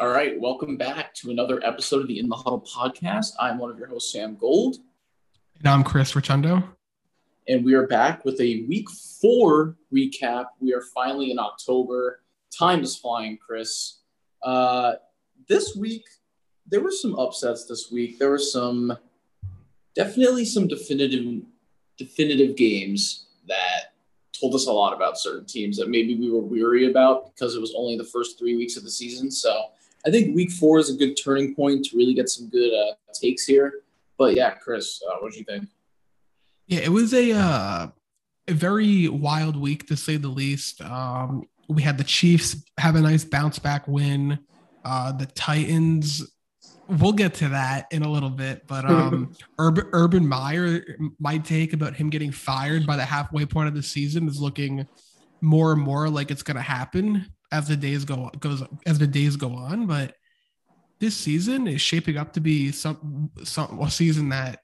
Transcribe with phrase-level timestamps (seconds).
[0.00, 3.34] All right, welcome back to another episode of the In the Huddle podcast.
[3.38, 4.76] I'm one of your hosts, Sam Gold.
[5.58, 6.64] And I'm Chris Rotundo.
[7.46, 10.46] And we are back with a week four recap.
[10.58, 12.22] We are finally in October.
[12.50, 13.98] Time is flying, Chris.
[14.42, 14.94] Uh,
[15.50, 16.06] this week,
[16.66, 18.18] there were some upsets this week.
[18.18, 18.96] There were some
[19.94, 21.42] definitely some definitive
[21.98, 23.92] definitive games that
[24.32, 27.60] told us a lot about certain teams that maybe we were weary about because it
[27.60, 29.30] was only the first three weeks of the season.
[29.30, 29.72] So
[30.06, 32.94] I think week four is a good turning point to really get some good uh,
[33.12, 33.82] takes here.
[34.18, 35.66] But yeah, Chris, uh, what do you think?
[36.66, 37.88] Yeah, it was a uh,
[38.48, 40.80] a very wild week to say the least.
[40.82, 44.38] Um, we had the Chiefs have a nice bounce back win.
[44.84, 46.32] Uh, the Titans,
[46.88, 50.82] we'll get to that in a little bit, but um, Urban, Urban Meyer,
[51.18, 54.86] my take about him getting fired by the halfway point of the season is looking
[55.40, 59.06] more and more like it's going to happen as the days go goes as the
[59.06, 59.86] days go on.
[59.86, 60.14] But
[60.98, 64.60] this season is shaping up to be some some a season that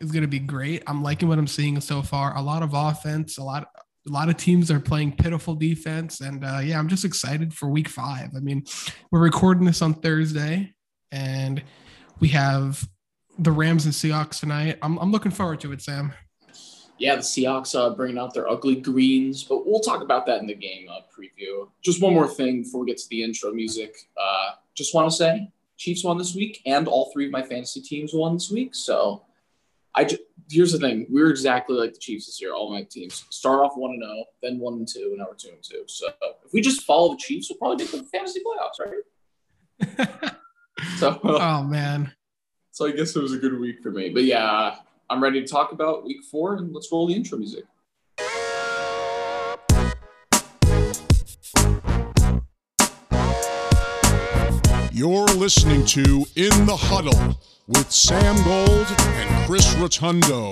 [0.00, 0.82] is going to be great.
[0.86, 2.36] I'm liking what I'm seeing so far.
[2.36, 3.68] A lot of offense, a lot
[4.08, 7.68] a lot of teams are playing pitiful defense, and uh, yeah, I'm just excited for
[7.68, 8.30] Week Five.
[8.36, 8.64] I mean,
[9.10, 10.74] we're recording this on Thursday,
[11.10, 11.62] and
[12.20, 12.86] we have
[13.38, 14.78] the Rams and Seahawks tonight.
[14.82, 16.12] I'm I'm looking forward to it, Sam
[16.98, 20.46] yeah, the Seahawks uh, bringing out their ugly greens, but we'll talk about that in
[20.46, 21.68] the game uh, preview.
[21.82, 23.96] Just one more thing before we get to the intro music.
[24.20, 27.82] Uh, just want to say, Chiefs won this week, and all three of my fantasy
[27.82, 28.74] teams won this week.
[28.74, 29.22] So,
[29.94, 32.54] I just, here's the thing: we're exactly like the Chiefs this year.
[32.54, 35.34] All my teams start off one and zero, then one and two, and now we're
[35.34, 35.84] two and two.
[35.86, 36.08] So,
[36.44, 40.34] if we just follow the Chiefs, we'll probably make the fantasy playoffs, right?
[40.96, 42.12] so, oh man.
[42.70, 44.76] So I guess it was a good week for me, but yeah,
[45.08, 47.64] I'm ready to talk about week four, and let's roll the intro music.
[54.90, 60.50] You're listening to In the Huddle with Sam Gold and Chris Rotundo.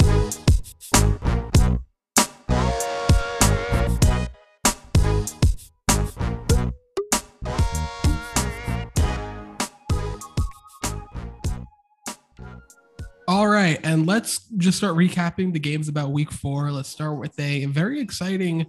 [13.26, 16.70] All right, and let's just start recapping the games about week four.
[16.70, 18.66] Let's start with a very exciting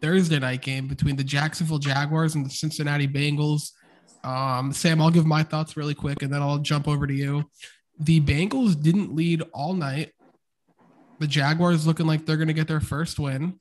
[0.00, 3.72] Thursday night game between the Jacksonville Jaguars and the Cincinnati Bengals.
[4.24, 7.50] Um, Sam, I'll give my thoughts really quick and then I'll jump over to you.
[8.00, 10.12] The Bengals didn't lead all night.
[11.18, 13.60] The Jaguars looking like they're going to get their first win.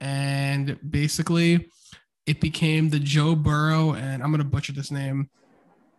[0.00, 1.68] And basically,
[2.24, 5.28] it became the Joe Burrow, and I'm going to butcher this name.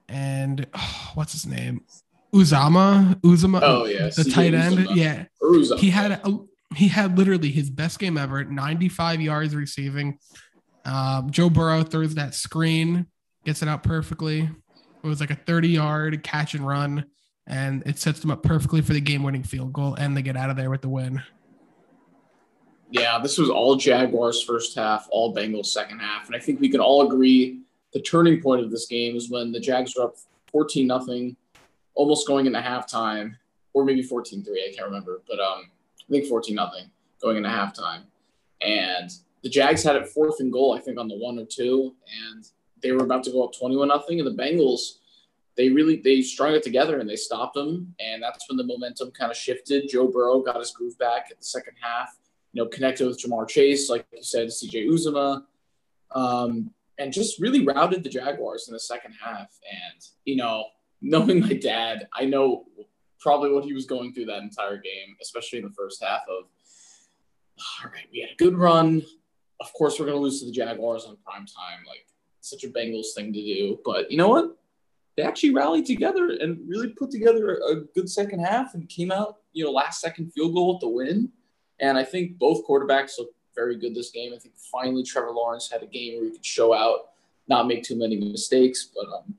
[0.10, 1.82] And oh, what's his name?
[2.34, 5.80] Uzomah, Uzama, oh yeah, the tight end, yeah, Uzomah.
[5.80, 6.40] he had a,
[6.76, 10.18] he had literally his best game ever, 95 yards receiving.
[10.86, 13.08] Um, Joe Burrow throws that screen,
[13.46, 14.50] gets it out perfectly.
[15.04, 17.06] It was like a 30 yard catch and run,
[17.48, 20.38] and it sets them up perfectly for the game winning field goal, and they get
[20.38, 21.22] out of there with the win.
[22.92, 26.70] Yeah, this was all Jaguars first half, all Bengals second half, and I think we
[26.70, 27.62] can all agree
[27.94, 30.16] the turning point of this game is when the Jags were up
[30.52, 31.36] 14 nothing
[31.96, 33.36] almost going into halftime,
[33.74, 35.70] or maybe 14 3, I can't remember, but um,
[36.02, 36.90] I think 14 nothing
[37.22, 38.02] going into halftime.
[38.62, 39.10] And
[39.44, 41.96] the Jags had it fourth and goal, I think, on the one or two,
[42.30, 42.46] and
[42.82, 44.20] they were about to go up 21 nothing.
[44.20, 44.98] And the Bengals,
[45.56, 47.94] they really they strung it together and they stopped them.
[48.00, 49.90] And that's when the momentum kind of shifted.
[49.90, 52.18] Joe Burrow got his groove back at the second half,
[52.54, 55.44] you know, connected with Ja'Marr Chase, like you said, CJ Uzomah.
[56.14, 59.58] Um, and just really routed the Jaguars in the second half.
[59.72, 60.66] And, you know,
[61.02, 62.66] knowing my dad, I know
[63.20, 66.46] probably what he was going through that entire game, especially in the first half of,
[67.84, 69.04] all right, we had a good run.
[69.60, 71.86] Of course, we're to lose to the Jaguars on prime time.
[71.88, 72.06] Like,
[72.42, 73.80] such a Bengals thing to do.
[73.86, 74.58] But you know what?
[75.16, 79.38] They actually rallied together and really put together a good second half and came out,
[79.54, 81.30] you know, last second field goal with the win.
[81.80, 84.34] And I think both quarterbacks looked very good this game.
[84.34, 87.10] I think finally Trevor Lawrence had a game where he could show out,
[87.48, 88.90] not make too many mistakes.
[88.96, 89.36] But um,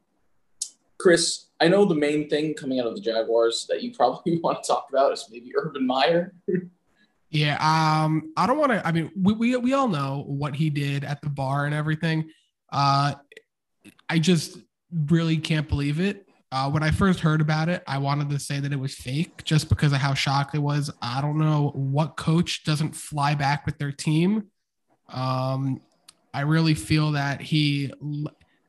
[0.98, 4.64] Chris, I know the main thing coming out of the Jaguars that you probably want
[4.64, 6.34] to talk about is maybe Urban Meyer.
[7.30, 8.84] yeah, um, I don't want to.
[8.84, 12.30] I mean, we, we we all know what he did at the bar and everything.
[12.72, 13.14] Uh,
[14.08, 14.58] I just
[15.06, 16.26] really can't believe it.
[16.50, 19.44] Uh, when I first heard about it, I wanted to say that it was fake
[19.44, 20.90] just because of how shocked it was.
[21.00, 24.48] I don't know what coach doesn't fly back with their team.
[25.08, 25.80] Um,
[26.34, 27.92] I really feel that he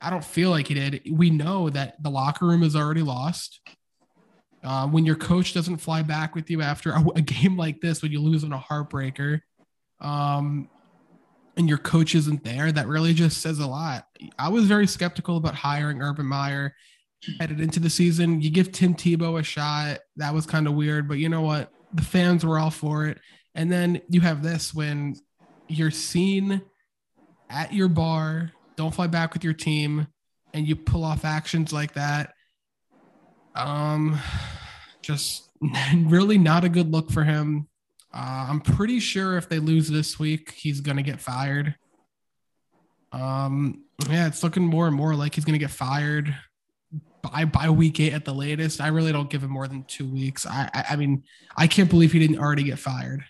[0.04, 1.02] I don't feel like he did.
[1.10, 3.60] We know that the locker room is already lost.
[4.62, 8.02] Uh, when your coach doesn't fly back with you after a, a, game like this,
[8.02, 9.40] when you lose on a heartbreaker,
[10.00, 10.68] um,
[11.56, 14.06] and your coach isn't there, that really just says a lot.
[14.38, 16.74] I was very skeptical about hiring Urban Meyer
[17.40, 18.40] headed into the season.
[18.40, 20.00] You give Tim Tebow a shot.
[20.16, 21.70] That was kind of weird, but you know what?
[21.94, 23.18] The fans were all for it.
[23.54, 25.14] And then you have this when
[25.68, 26.60] you're seen
[27.48, 30.06] at your bar, don't fly back with your team,
[30.52, 32.34] and you pull off actions like that.
[33.54, 34.18] Um,
[35.02, 35.50] just
[35.96, 37.68] really not a good look for him.
[38.12, 41.74] Uh, I'm pretty sure if they lose this week, he's gonna get fired.
[43.12, 46.34] Um, yeah, it's looking more and more like he's gonna get fired
[47.22, 48.80] by by week eight at the latest.
[48.80, 50.46] I really don't give him more than two weeks.
[50.46, 51.24] I I, I mean,
[51.56, 53.24] I can't believe he didn't already get fired.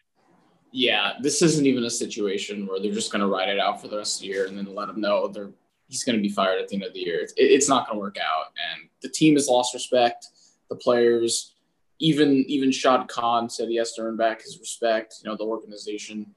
[0.77, 3.97] Yeah, this isn't even a situation where they're just gonna ride it out for the
[3.97, 5.53] rest of the year and then let him know they're
[5.87, 7.21] he's gonna be fired at the end of the year.
[7.21, 10.27] It's, it's not gonna work out, and the team has lost respect.
[10.69, 11.55] The players
[12.01, 15.45] even even Shad Khan said he has to earn back his respect, you know, the
[15.45, 16.35] organization.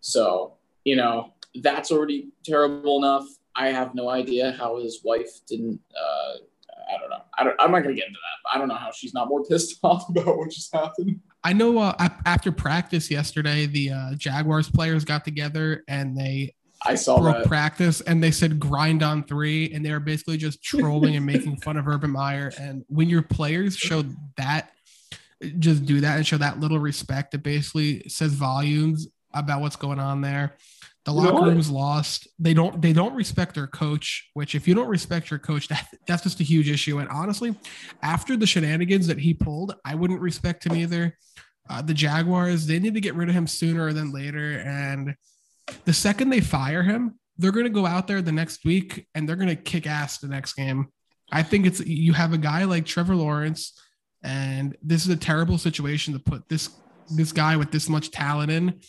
[0.00, 1.32] So, you know,
[1.62, 3.26] that's already terrible enough.
[3.56, 6.34] I have no idea how his wife didn't uh,
[6.88, 7.22] I don't know.
[7.38, 8.54] I don't, I'm not going to get into that.
[8.54, 11.20] I don't know how she's not more pissed off about what just happened.
[11.48, 16.54] I know uh, after practice yesterday, the uh, Jaguars players got together and they
[16.84, 17.46] I saw broke that.
[17.46, 21.56] practice and they said grind on three, and they were basically just trolling and making
[21.56, 22.52] fun of Urban Meyer.
[22.60, 24.04] And when your players show
[24.36, 24.72] that
[25.58, 27.32] just do that and show that little respect.
[27.32, 30.56] It basically says volumes about what's going on there.
[31.08, 32.28] The locker room's lost.
[32.38, 35.88] They don't they don't respect their coach, which if you don't respect your coach, that
[36.06, 36.98] that's just a huge issue.
[36.98, 37.56] And honestly,
[38.02, 41.16] after the shenanigans that he pulled, I wouldn't respect him either.
[41.70, 44.58] Uh, the Jaguars, they need to get rid of him sooner than later.
[44.58, 45.14] And
[45.86, 49.26] the second they fire him, they're going to go out there the next week and
[49.26, 50.88] they're going to kick ass the next game.
[51.32, 53.80] I think it's you have a guy like Trevor Lawrence
[54.22, 56.68] and this is a terrible situation to put this
[57.16, 58.80] this guy with this much talent in.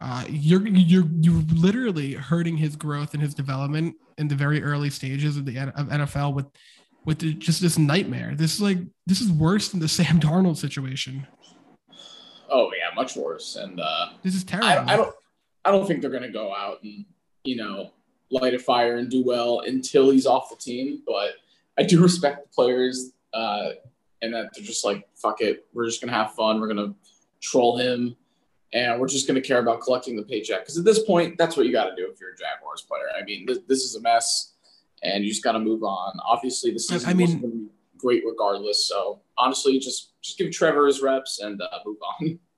[0.00, 4.90] Uh, you're you're you're literally hurting his growth and his development in the very early
[4.90, 6.46] stages of the of NFL with
[7.06, 8.34] with the, just this nightmare.
[8.34, 11.26] This is like this is worse than the Sam Darnold situation.
[12.50, 13.56] Oh yeah, much worse.
[13.56, 14.68] And uh, this is terrible.
[14.68, 15.14] I, I don't
[15.64, 17.04] I don't think they're gonna go out and
[17.44, 17.92] you know
[18.30, 21.02] light a fire and do well until he's off the team.
[21.06, 21.30] But
[21.78, 23.12] I do respect the players.
[23.32, 23.70] Uh,
[24.22, 26.94] and that they're just like, fuck it, we're just gonna have fun, we're gonna
[27.42, 28.16] troll him,
[28.76, 30.60] and we're just gonna care about collecting the paycheck.
[30.60, 33.06] Because at this point, that's what you got to do if you're a Jaguars player.
[33.18, 34.52] I mean, this, this is a mess,
[35.02, 36.12] and you just got to move on.
[36.24, 38.86] Obviously, the season I mean, be great regardless.
[38.86, 42.38] So honestly, just just give Trevor his reps and uh, move on.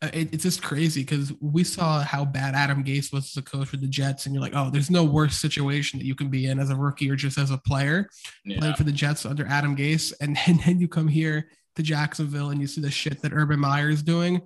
[0.00, 3.42] Uh, it, it's just crazy because we saw how bad Adam Gase was as a
[3.42, 6.28] coach for the Jets, and you're like, oh, there's no worse situation that you can
[6.28, 8.08] be in as a rookie or just as a player
[8.44, 8.60] yeah.
[8.60, 11.82] playing for the Jets under Adam Gase, and then, and then you come here to
[11.82, 14.40] Jacksonville and you see the shit that Urban Meyer is doing,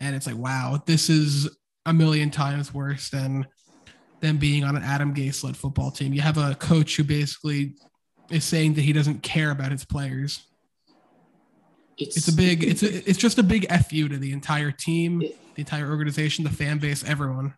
[0.00, 1.48] and it's like, wow, this is
[1.86, 3.46] a million times worse than
[4.20, 6.14] than being on an Adam Gase led football team.
[6.14, 7.74] You have a coach who basically
[8.30, 10.46] is saying that he doesn't care about his players.
[11.98, 15.20] It's, it's a big it's a, it's just a big fu to the entire team,
[15.20, 17.54] the entire organization, the fan base, everyone.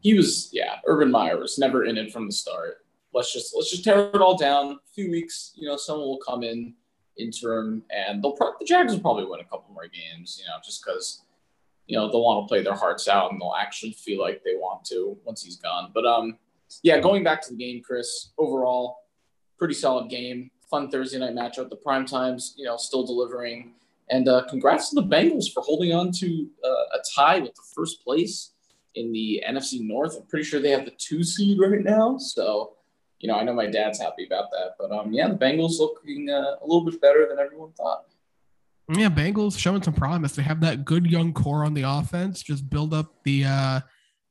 [0.00, 2.78] He was yeah, Urban Meyer was never in it from the start.
[3.12, 4.72] Let's just let's just tear it all down.
[4.72, 6.74] A few weeks, you know, someone will come in
[7.18, 10.54] interim, and they'll pro- the Jags will probably win a couple more games, you know,
[10.64, 11.22] just because
[11.88, 14.54] you know they'll want to play their hearts out and they'll actually feel like they
[14.54, 15.90] want to once he's gone.
[15.92, 16.38] But um,
[16.82, 18.30] yeah, going back to the game, Chris.
[18.38, 18.98] Overall,
[19.58, 21.70] pretty solid game fun Thursday night matchup.
[21.70, 23.72] The prime times, you know, still delivering.
[24.10, 27.62] And uh, congrats to the Bengals for holding on to uh, a tie with the
[27.74, 28.52] first place
[28.94, 30.16] in the NFC North.
[30.16, 32.16] I'm pretty sure they have the two seed right now.
[32.16, 32.74] So,
[33.20, 34.76] you know, I know my dad's happy about that.
[34.78, 38.06] But um, yeah, the Bengals looking uh, a little bit better than everyone thought.
[38.90, 40.32] Yeah, Bengals showing some promise.
[40.32, 42.42] They have that good young core on the offense.
[42.42, 43.80] Just build up the uh,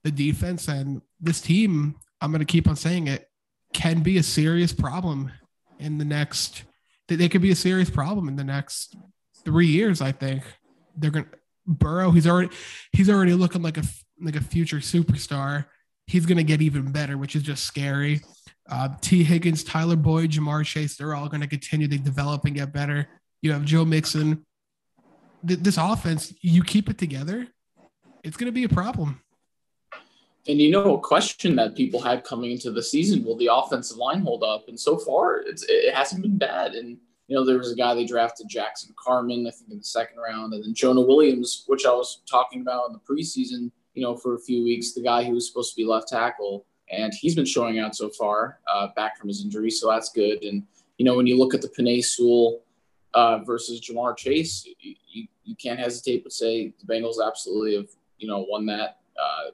[0.04, 1.96] the defense, and this team.
[2.20, 3.30] I'm going to keep on saying it
[3.74, 5.32] can be a serious problem
[5.78, 6.64] in the next
[7.08, 8.96] they could be a serious problem in the next
[9.46, 10.02] three years.
[10.02, 10.44] I think
[10.98, 11.28] they're gonna
[11.66, 12.12] Burrow.
[12.12, 12.50] He's already
[12.92, 13.84] he's already looking like a
[14.22, 15.66] like a future superstar.
[16.06, 18.22] He's gonna get even better, which is just scary.
[18.70, 22.54] Uh, Tee Higgins, Tyler Boyd, Ja'Marr Chase, they're all going to continue to develop and
[22.54, 23.08] get better.
[23.42, 24.46] You have Joe Mixon.
[25.46, 27.48] Th- this offense, you keep it together,
[28.24, 29.22] it's going to be a problem.
[30.48, 33.98] And you know, a question that people had coming into the season: Will the offensive
[33.98, 34.70] line hold up?
[34.70, 36.74] And so far, it's, it hasn't been bad.
[36.74, 39.84] And you know, there was a guy they drafted, Jackson Carman, I think in the
[39.84, 43.72] second round, and then Jonah Williams, which I was talking about in the preseason.
[43.94, 46.66] You know, for a few weeks, the guy who was supposed to be left tackle,
[46.90, 50.44] and he's been showing out so far, uh, back from his injury, so that's good.
[50.44, 50.64] And
[50.98, 52.62] you know, when you look at the Penei Sewell
[53.18, 57.88] uh, versus Ja'Marr Chase, you, you, can't hesitate but say the Bengals absolutely have
[58.20, 59.00] you know won that.
[59.20, 59.50] Uh,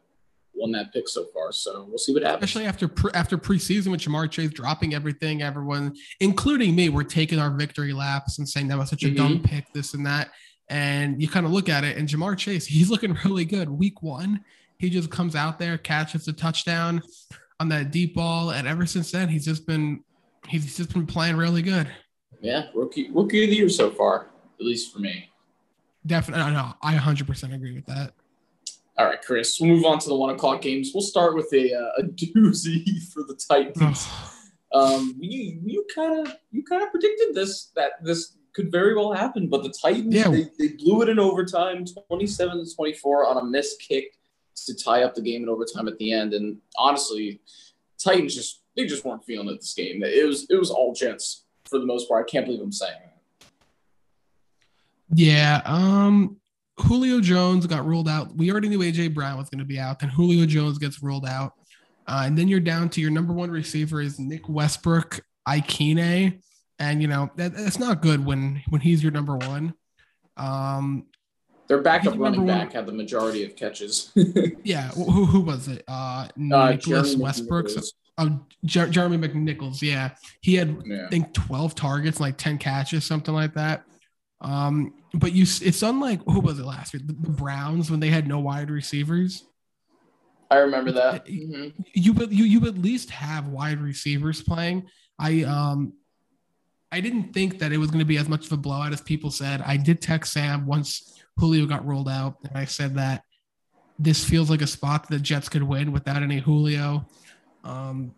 [0.53, 1.51] won that pick so far.
[1.51, 2.43] So we'll see what happens.
[2.43, 7.39] Especially after pre- after preseason with Ja'Marr Chase dropping everything, everyone, including me, we're taking
[7.39, 9.15] our victory laps and saying that was such a mm-hmm.
[9.15, 10.31] dumb pick, this and that.
[10.69, 13.69] And you kind of look at it, and Ja'Marr Chase, he's looking really good.
[13.69, 14.43] Week one,
[14.77, 17.01] he just comes out there, catches a touchdown
[17.61, 20.03] on that deep ball, and ever since then, he's just been
[20.49, 21.87] he's just been playing really good.
[22.43, 24.27] Yeah, rookie rookie of the year so far,
[24.59, 25.29] at least for me.
[26.05, 28.11] Definitely, no, I 100% agree with that.
[28.97, 29.57] All right, Chris.
[29.61, 30.91] We'll move on to the one o'clock games.
[30.93, 34.07] We'll start with a, uh, a doozy for the Titans.
[34.73, 39.13] um, you you kind of you kind of predicted this that this could very well
[39.13, 40.27] happen, but the Titans yeah.
[40.27, 44.17] they, they blew it in overtime, twenty seven to twenty four on a missed kick
[44.65, 46.33] to tie up the game in overtime at the end.
[46.33, 47.39] And honestly,
[47.97, 50.03] Titans just they just weren't feeling it this game.
[50.03, 51.42] It was it was all Jets
[51.73, 52.27] for the most part.
[52.27, 53.47] I can't believe I'm saying that.
[55.13, 55.61] Yeah.
[55.65, 56.37] Um.
[56.79, 58.35] Julio Jones got ruled out.
[58.35, 59.99] We already knew AJ Brown was going to be out.
[59.99, 61.53] Then Julio Jones gets ruled out.
[62.07, 66.41] Uh, and then you're down to your number one receiver is Nick Westbrook, Ikhine.
[66.79, 69.73] And you know that, that's not good when when he's your number one.
[70.35, 71.05] Um,
[71.67, 72.75] Their backup running back one.
[72.75, 74.11] had the majority of catches.
[74.63, 75.83] yeah, who, who was it?
[75.87, 77.69] Uh, uh Nicholas Westbrook.
[78.17, 79.81] Oh, Jer- Jeremy McNichols.
[79.81, 81.07] Yeah, he had yeah.
[81.07, 83.83] I think twelve targets, like ten catches, something like that.
[84.41, 87.01] Um, but you, it's unlike who was it last year?
[87.05, 89.45] The, the Browns when they had no wide receivers.
[90.51, 91.25] I remember that.
[91.25, 91.81] Mm-hmm.
[91.93, 94.87] You, you, you at least have wide receivers playing.
[95.17, 95.93] I, um,
[96.91, 99.01] I didn't think that it was going to be as much of a blowout as
[99.01, 99.63] people said.
[99.65, 103.23] I did text Sam once Julio got rolled out, and I said that
[103.97, 107.07] this feels like a spot that the Jets could win without any Julio.
[107.63, 108.13] Um,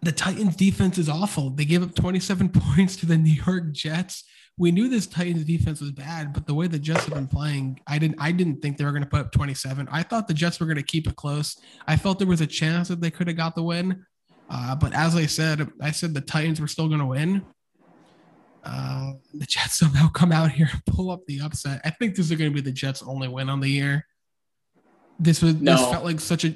[0.00, 1.50] the Titans defense is awful.
[1.50, 4.24] They gave up 27 points to the New York Jets
[4.58, 7.80] we knew this Titans defense was bad, but the way the Jets have been playing,
[7.86, 9.88] I didn't I didn't think they were going to put up 27.
[9.90, 11.58] I thought the Jets were going to keep it close.
[11.86, 14.04] I felt there was a chance that they could have got the win.
[14.50, 17.42] Uh, but as I said, I said the Titans were still going to win.
[18.62, 21.80] Uh, the Jets somehow come out here and pull up the upset.
[21.84, 24.06] I think this is going to be the Jets' only win on the year.
[25.18, 25.76] This was no.
[25.76, 26.54] this felt like such a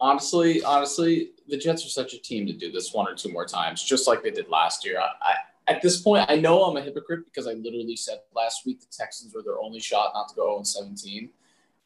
[0.00, 3.46] honestly, honestly, the Jets are such a team to do this one or two more
[3.46, 5.00] times, just like they did last year.
[5.00, 5.34] I,
[5.68, 8.86] at this point, I know I'm a hypocrite because I literally said last week the
[8.90, 11.30] Texans were their only shot not to go 0 17.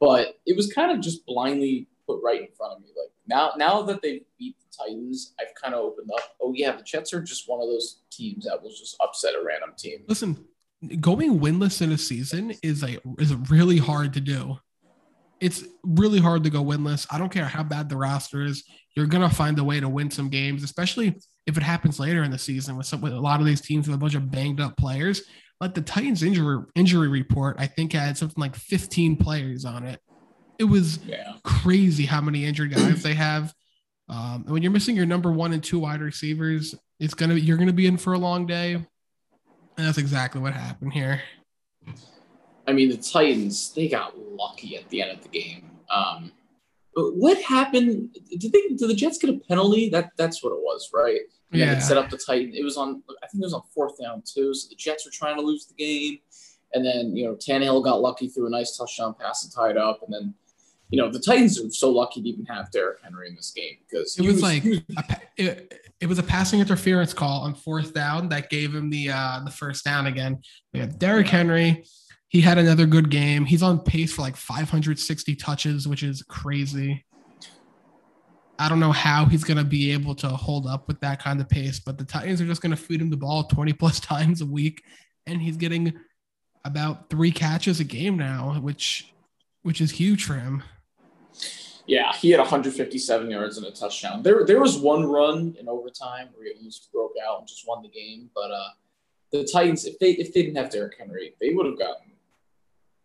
[0.00, 2.88] But it was kind of just blindly put right in front of me.
[2.88, 6.36] Like now, now that they beat the Titans, I've kind of opened up.
[6.40, 9.44] Oh yeah, the Jets are just one of those teams that will just upset a
[9.44, 10.00] random team.
[10.08, 10.44] Listen,
[11.00, 14.58] going winless in a season is a is really hard to do.
[15.42, 17.06] It's really hard to go winless.
[17.10, 18.62] I don't care how bad the roster is.
[18.96, 22.30] You're gonna find a way to win some games, especially if it happens later in
[22.30, 24.60] the season with some with a lot of these teams with a bunch of banged
[24.60, 25.22] up players,
[25.60, 30.00] like the Titans injury injury report, I think had something like 15 players on it.
[30.60, 31.34] It was yeah.
[31.42, 33.52] crazy how many injured guys they have.
[34.08, 37.56] Um, and when you're missing your number one and two wide receivers, it's gonna you're
[37.56, 38.74] gonna be in for a long day.
[38.74, 38.86] And
[39.76, 41.20] that's exactly what happened here.
[42.66, 45.70] I mean, the Titans they got lucky at the end of the game.
[45.90, 46.32] Um,
[46.94, 48.16] what happened?
[48.38, 48.68] Did they?
[48.68, 49.88] Did the Jets get a penalty?
[49.88, 51.20] That that's what it was, right?
[51.50, 51.78] Yeah.
[51.80, 52.54] set up the Titan.
[52.54, 53.02] It was on.
[53.22, 54.54] I think it was on fourth down too.
[54.54, 56.18] So the Jets were trying to lose the game,
[56.74, 60.00] and then you know Tannehill got lucky threw a nice touchdown pass and tied up,
[60.02, 60.34] and then
[60.90, 63.76] you know the Titans are so lucky to even have Derrick Henry in this game
[63.88, 67.94] because it was, was like a, it, it was a passing interference call on fourth
[67.94, 70.40] down that gave him the uh the first down again.
[70.72, 71.84] We had Derrick Henry
[72.32, 73.44] he had another good game.
[73.44, 77.04] He's on pace for like 560 touches, which is crazy.
[78.58, 81.42] I don't know how he's going to be able to hold up with that kind
[81.42, 84.00] of pace, but the Titans are just going to feed him the ball 20 plus
[84.00, 84.82] times a week,
[85.26, 85.92] and he's getting
[86.64, 89.12] about three catches a game now, which
[89.62, 90.62] which is huge for him.
[91.86, 94.22] Yeah, he had 157 yards and a touchdown.
[94.22, 97.82] There, there was one run in overtime where he almost broke out and just won
[97.82, 98.30] the game.
[98.34, 98.68] But uh,
[99.32, 102.11] the Titans, if they if they didn't have Derrick Henry, they would have gotten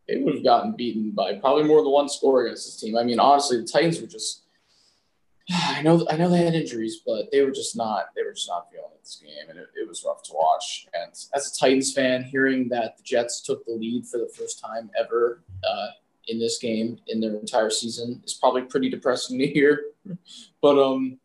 [0.08, 2.98] they would have gotten beaten by probably more than one score against this team.
[2.98, 4.44] I mean, honestly, the Titans were just.
[5.52, 8.08] I know, I know they had injuries, but they were just not.
[8.16, 10.88] They were just not feeling this game, and it, it was rough to watch.
[10.94, 14.60] And as a Titans fan, hearing that the Jets took the lead for the first
[14.60, 15.88] time ever uh,
[16.28, 19.86] in this game in their entire season is probably pretty depressing to hear.
[20.62, 21.20] but um,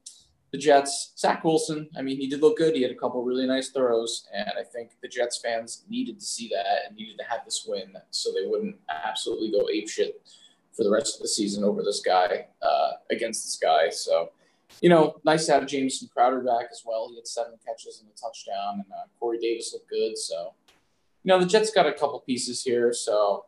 [0.52, 2.76] the Jets, Zach Wilson, I mean, he did look good.
[2.76, 6.24] He had a couple really nice throws, and I think the Jets fans needed to
[6.24, 10.20] see that and needed to have this win so they wouldn't absolutely go ape shit
[10.76, 13.88] for the rest of the season over this guy uh, against this guy.
[13.88, 14.30] So,
[14.82, 17.08] you know, nice to have Jamison Crowder back as well.
[17.08, 20.18] He had seven catches and a touchdown, and uh, Corey Davis looked good.
[20.18, 20.52] So,
[21.22, 22.92] you know, the Jets got a couple pieces here.
[22.92, 23.46] So,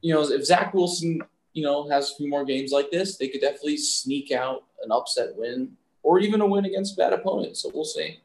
[0.00, 1.22] you know, if Zach Wilson
[1.54, 4.90] you know, has a few more games like this, they could definitely sneak out an
[4.90, 7.62] upset win or even a win against bad opponents.
[7.62, 8.20] So we'll see.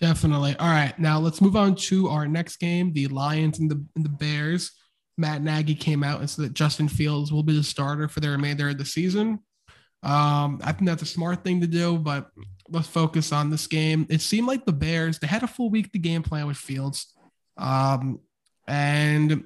[0.00, 0.56] Definitely.
[0.58, 0.98] All right.
[0.98, 4.72] Now let's move on to our next game, the Lions and the and the Bears.
[5.18, 8.30] Matt Nagy came out and said that Justin Fields will be the starter for the
[8.30, 9.40] remainder of the season.
[10.02, 12.30] Um, I think that's a smart thing to do, but
[12.70, 14.06] let's focus on this game.
[14.08, 17.12] It seemed like the Bears, they had a full week to game plan with Fields.
[17.58, 18.20] Um,
[18.66, 19.44] and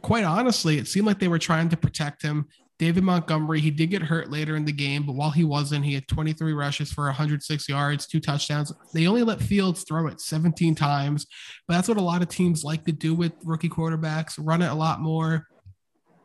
[0.00, 2.46] quite honestly, it seemed like they were trying to protect him.
[2.78, 5.94] David Montgomery, he did get hurt later in the game, but while he wasn't, he
[5.94, 8.72] had 23 rushes for 106 yards, two touchdowns.
[8.94, 11.26] They only let Fields throw it 17 times,
[11.66, 14.70] but that's what a lot of teams like to do with rookie quarterbacks, run it
[14.70, 15.48] a lot more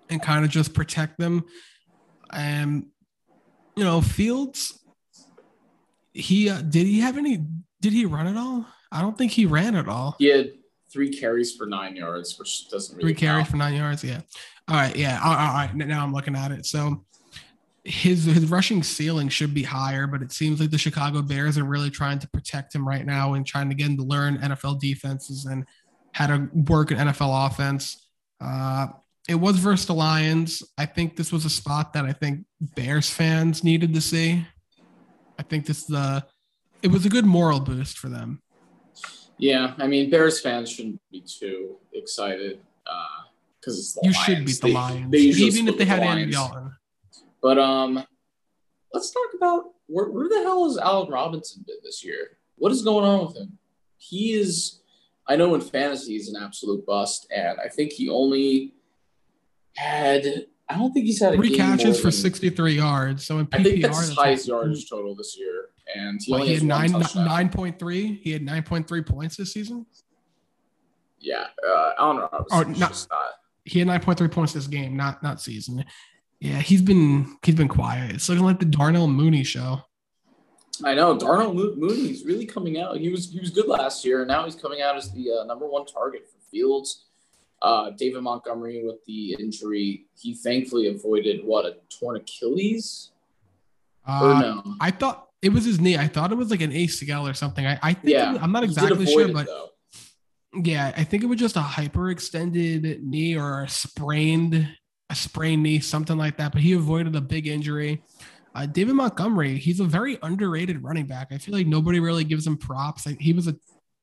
[0.10, 1.44] and kind of just protect them.
[2.32, 2.86] And
[3.76, 4.80] you know, Fields,
[6.14, 7.44] he uh, did he have any?
[7.82, 8.68] Did he run at all?
[8.92, 10.16] I don't think he ran at all.
[10.20, 10.52] He had
[10.94, 14.04] three carries for nine yards, which doesn't really three carries for nine yards.
[14.04, 14.22] Yeah.
[14.68, 14.96] All right.
[14.96, 15.20] Yeah.
[15.22, 15.76] All right, all right.
[15.76, 16.66] Now I'm looking at it.
[16.66, 17.04] So
[17.84, 21.66] his his rushing ceiling should be higher, but it seems like the Chicago Bears are
[21.66, 24.80] really trying to protect him right now and trying to get him to learn NFL
[24.80, 25.66] defenses and
[26.14, 28.08] how to work an NFL offense.
[28.40, 28.88] Uh,
[29.28, 30.64] it was versus the Lions.
[30.78, 34.46] I think this was a spot that I think Bears fans needed to see.
[35.40, 36.26] I think this the
[36.82, 38.42] it was a good moral boost for them.
[39.38, 43.24] Yeah, I mean Bears fans shouldn't be too excited uh,
[43.60, 44.26] because uh, you Lions.
[44.26, 46.76] should beat the they, Lions, they even if they had Andy Dalton.
[47.42, 48.04] But um,
[48.94, 52.38] let's talk about where, where the hell has Allen Robinson been this year?
[52.56, 53.58] What is going on with him?
[53.98, 54.80] He is,
[55.28, 58.74] I know in fantasy he's an absolute bust, and I think he only
[59.76, 63.26] had I don't think he's had three catches for 63 yards.
[63.26, 66.54] So in PPR, I think that's his highest yardage total this year, and he, he
[66.56, 68.20] had nine nine point three.
[68.24, 69.86] He had nine point three points this season.
[71.20, 72.80] Yeah, uh, Allen Robinson.
[72.80, 73.32] not, not,
[73.64, 75.86] He had nine point three points this game, not not season.
[76.40, 78.16] Yeah, he's been he's been quiet.
[78.16, 79.82] It's looking like the Darnell Mooney show.
[80.84, 82.98] I know Darnell Mooney's really coming out.
[82.98, 85.44] He was he was good last year, and now he's coming out as the uh,
[85.46, 87.06] number one target for Fields.
[87.64, 93.12] Uh, David Montgomery with the injury, he thankfully avoided what a torn Achilles.
[94.06, 94.76] Uh, no?
[94.82, 95.98] I thought it was his knee.
[95.98, 97.66] I thought it was like an ACL or something.
[97.66, 99.70] I, I think yeah, was, I'm not exactly sure, it, but though.
[100.62, 104.68] yeah, I think it was just a hyperextended knee or a sprained
[105.10, 106.52] a sprained knee, something like that.
[106.52, 108.02] But he avoided a big injury.
[108.56, 111.30] Uh, David Montgomery, he's a very underrated running back.
[111.32, 113.06] I feel like nobody really gives him props.
[113.06, 113.56] Like, he was a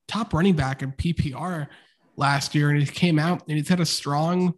[0.08, 1.68] top running back in PPR
[2.20, 4.54] last year, and he came out and he's had a strong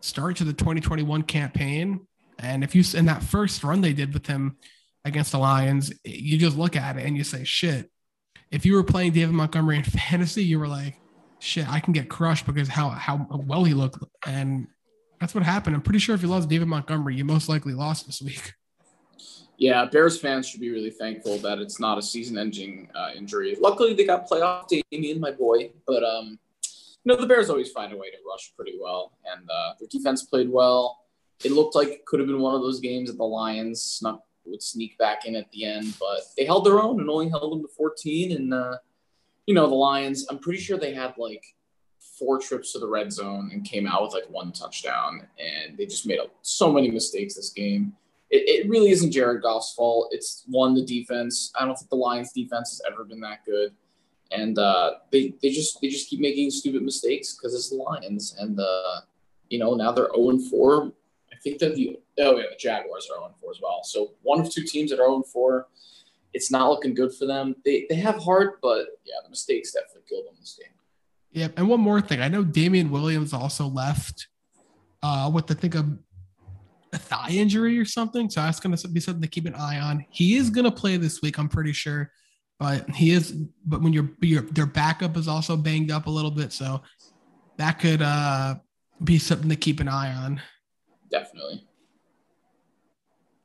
[0.00, 2.06] start to the 2021 campaign.
[2.38, 4.58] And if you in that first run they did with him
[5.04, 7.90] against the Lions, you just look at it and you say, shit.
[8.50, 10.96] If you were playing David Montgomery in fantasy, you were like,
[11.38, 13.98] shit, I can get crushed because how how well he looked.
[14.26, 14.66] And
[15.20, 15.74] that's what happened.
[15.74, 18.52] I'm pretty sure if you lost David Montgomery, you most likely lost this week.
[19.58, 23.56] Yeah, Bears fans should be really thankful that it's not a season-ending uh, injury.
[23.58, 26.38] Luckily, they got playoff Damien, my boy, but um,
[27.06, 30.24] know, the Bears always find a way to rush pretty well, and uh, their defense
[30.24, 31.00] played well.
[31.44, 34.62] It looked like could have been one of those games that the Lions snuck would
[34.62, 37.62] sneak back in at the end, but they held their own and only held them
[37.62, 38.32] to 14.
[38.32, 38.78] And uh,
[39.46, 41.44] you know, the Lions, I'm pretty sure they had like
[42.18, 45.86] four trips to the red zone and came out with like one touchdown, and they
[45.86, 47.92] just made so many mistakes this game.
[48.30, 50.08] It, it really isn't Jared Goff's fault.
[50.10, 51.52] It's one the defense.
[51.58, 53.72] I don't think the Lions defense has ever been that good
[54.32, 58.36] and uh, they they just they just keep making stupid mistakes because it's the Lions,
[58.38, 59.00] and uh,
[59.48, 60.92] you know now they're zero and four.
[61.32, 63.80] I think the oh yeah the Jaguars are zero and four as well.
[63.84, 65.68] So one of two teams that are zero and four.
[66.32, 67.56] It's not looking good for them.
[67.64, 70.74] They they have heart, but yeah, the mistakes definitely killed them this game.
[71.32, 74.28] Yeah, and one more thing, I know Damien Williams also left
[75.02, 75.96] uh, with I think a
[76.92, 78.28] a thigh injury or something.
[78.28, 80.04] So that's going to be something to keep an eye on.
[80.10, 82.10] He is going to play this week, I'm pretty sure
[82.58, 83.32] but he is.
[83.64, 86.82] But when your your their backup is also banged up a little bit, so
[87.58, 88.56] that could uh,
[89.02, 90.40] be something to keep an eye on.
[91.10, 91.66] Definitely.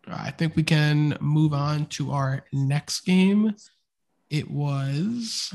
[0.07, 3.55] I think we can move on to our next game.
[4.29, 5.53] It was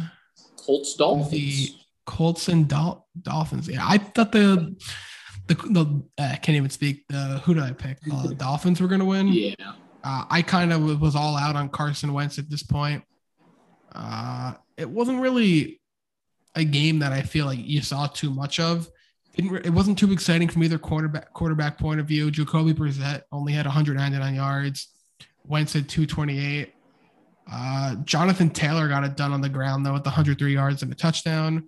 [0.57, 1.31] Colts Dolphins.
[1.33, 1.71] The
[2.05, 3.69] Colts and Dol- Dolphins.
[3.69, 4.77] Yeah, I thought the
[5.47, 7.05] the, the uh, I can't even speak.
[7.13, 7.99] Uh, who did I pick?
[8.13, 9.29] Uh, Dolphins were going to win.
[9.29, 9.55] Yeah.
[10.05, 13.03] Uh, I kind of was all out on Carson Wentz at this point.
[13.97, 15.81] Uh, it wasn't really
[16.55, 18.89] a game that I feel like you saw too much of.
[19.39, 22.31] It wasn't too exciting from either quarterback quarterback point of view.
[22.31, 24.89] Jacoby Brissett only had 199 yards.
[25.45, 26.73] Wentz had 228.
[27.51, 30.95] Uh, Jonathan Taylor got it done on the ground though with 103 yards and a
[30.95, 31.67] touchdown.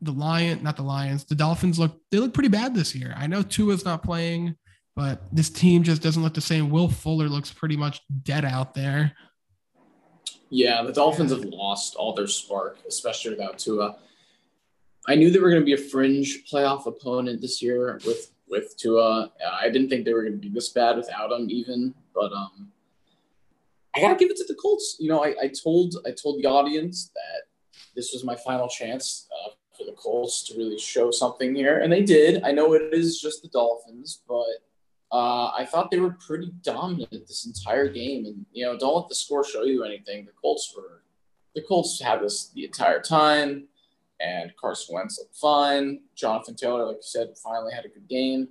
[0.00, 3.14] The Lion, not the Lions, the Dolphins look they look pretty bad this year.
[3.16, 4.56] I know Tua's not playing.
[4.94, 6.70] but this team just doesn't look the same.
[6.70, 9.12] Will Fuller looks pretty much dead out there.
[10.54, 13.96] Yeah, the Dolphins have lost all their spark, especially without Tua.
[15.08, 18.76] I knew they were going to be a fringe playoff opponent this year with with
[18.76, 19.32] Tua.
[19.62, 21.94] I didn't think they were going to be this bad without him, even.
[22.14, 22.70] But um,
[23.96, 24.98] I gotta give it to the Colts.
[25.00, 29.28] You know, I, I told I told the audience that this was my final chance
[29.32, 32.42] uh, for the Colts to really show something here, and they did.
[32.44, 34.60] I know it is just the Dolphins, but
[35.12, 38.24] uh, I thought they were pretty dominant this entire game.
[38.24, 40.24] And you know, don't let the score show you anything.
[40.24, 41.02] The Colts were
[41.54, 43.64] the Colts had this the entire time,
[44.20, 46.00] and Carson Wentz looked fine.
[46.14, 48.48] Jonathan Taylor, like you said, finally had a good game.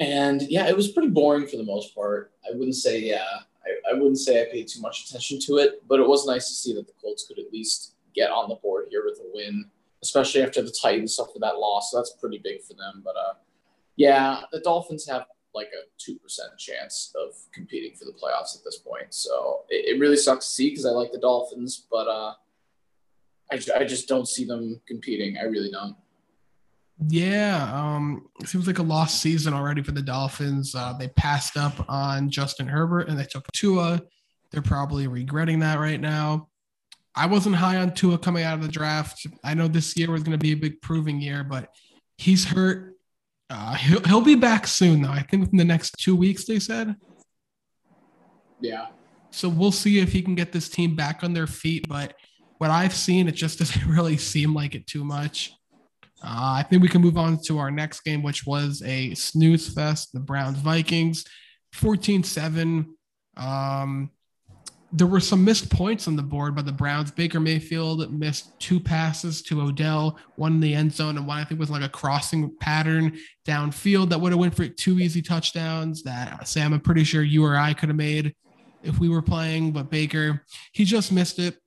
[0.00, 2.32] And yeah, it was pretty boring for the most part.
[2.46, 3.26] I wouldn't say yeah,
[3.66, 6.48] I, I wouldn't say I paid too much attention to it, but it was nice
[6.48, 9.30] to see that the Colts could at least get on the board here with a
[9.34, 9.66] win,
[10.02, 11.90] especially after the Titans suffered that loss.
[11.90, 13.02] So that's pretty big for them.
[13.04, 13.34] But uh,
[13.98, 18.62] yeah, the Dolphins have like a two percent chance of competing for the playoffs at
[18.64, 19.12] this point.
[19.12, 22.32] So it, it really sucks to see because I like the Dolphins, but uh,
[23.50, 25.36] I, I just don't see them competing.
[25.36, 25.96] I really don't.
[27.08, 30.74] Yeah, um, it seems like a lost season already for the Dolphins.
[30.74, 34.00] Uh, they passed up on Justin Herbert and they took Tua.
[34.50, 36.48] They're probably regretting that right now.
[37.14, 39.26] I wasn't high on Tua coming out of the draft.
[39.42, 41.70] I know this year was going to be a big proving year, but
[42.16, 42.87] he's hurt.
[43.50, 45.10] Uh, he'll, he'll be back soon, though.
[45.10, 46.96] I think within the next two weeks, they said.
[48.60, 48.88] Yeah.
[49.30, 51.88] So we'll see if he can get this team back on their feet.
[51.88, 52.14] But
[52.58, 55.52] what I've seen, it just doesn't really seem like it too much.
[56.22, 59.72] Uh, I think we can move on to our next game, which was a snooze
[59.72, 61.24] fest, the Browns Vikings,
[61.72, 62.94] 14 7.
[63.36, 64.10] Um,
[64.92, 67.10] there were some missed points on the board by the Browns.
[67.10, 71.44] Baker Mayfield missed two passes to Odell, one in the end zone, and one I
[71.44, 76.02] think was like a crossing pattern downfield that would have went for two easy touchdowns
[76.04, 78.34] that Sam, I'm pretty sure you or I could have made
[78.82, 79.72] if we were playing.
[79.72, 81.58] But Baker, he just missed it.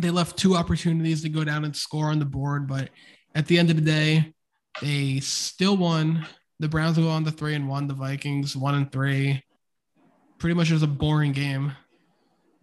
[0.00, 2.88] They left two opportunities to go down and score on the board, but
[3.34, 4.32] at the end of the day,
[4.80, 6.26] they still won.
[6.58, 7.86] The Browns go on to three and one.
[7.86, 9.42] The Vikings one and three.
[10.38, 11.72] Pretty much it was a boring game.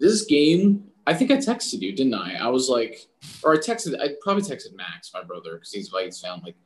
[0.03, 2.35] This game, I think I texted you, didn't I?
[2.35, 3.07] I was like,
[3.41, 6.41] or I texted, I probably texted Max, my brother, because he's Vikings fan.
[6.43, 6.57] Like,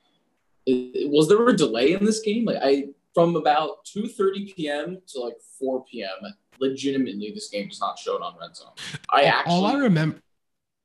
[1.11, 2.45] was there a delay in this game?
[2.45, 4.97] Like, I from about two thirty p.m.
[5.09, 6.33] to like four p.m.
[6.59, 8.73] Legitimately, this game does not show it on Red Zone.
[9.11, 10.19] I actually all I remember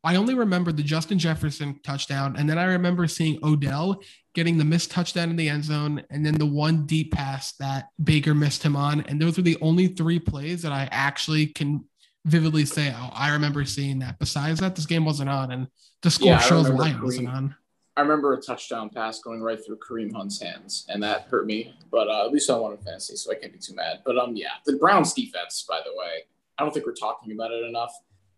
[0.05, 4.03] I only remember the Justin Jefferson touchdown, and then I remember seeing Odell
[4.35, 7.89] getting the missed touchdown in the end zone, and then the one deep pass that
[8.03, 9.03] Baker missed him on.
[9.03, 11.85] And those were the only three plays that I actually can
[12.25, 15.69] vividly say, "Oh, I remember seeing that." Besides that, this game wasn't on, and
[16.03, 17.55] the score yeah, shows why it wasn't on.
[17.97, 21.75] I remember a touchdown pass going right through Kareem Hunt's hands, and that hurt me.
[21.91, 24.01] But uh, at least I won in fantasy, so I can't be too mad.
[24.05, 26.25] But um, yeah, the Browns defense, by the way,
[26.59, 27.93] I don't think we're talking about it enough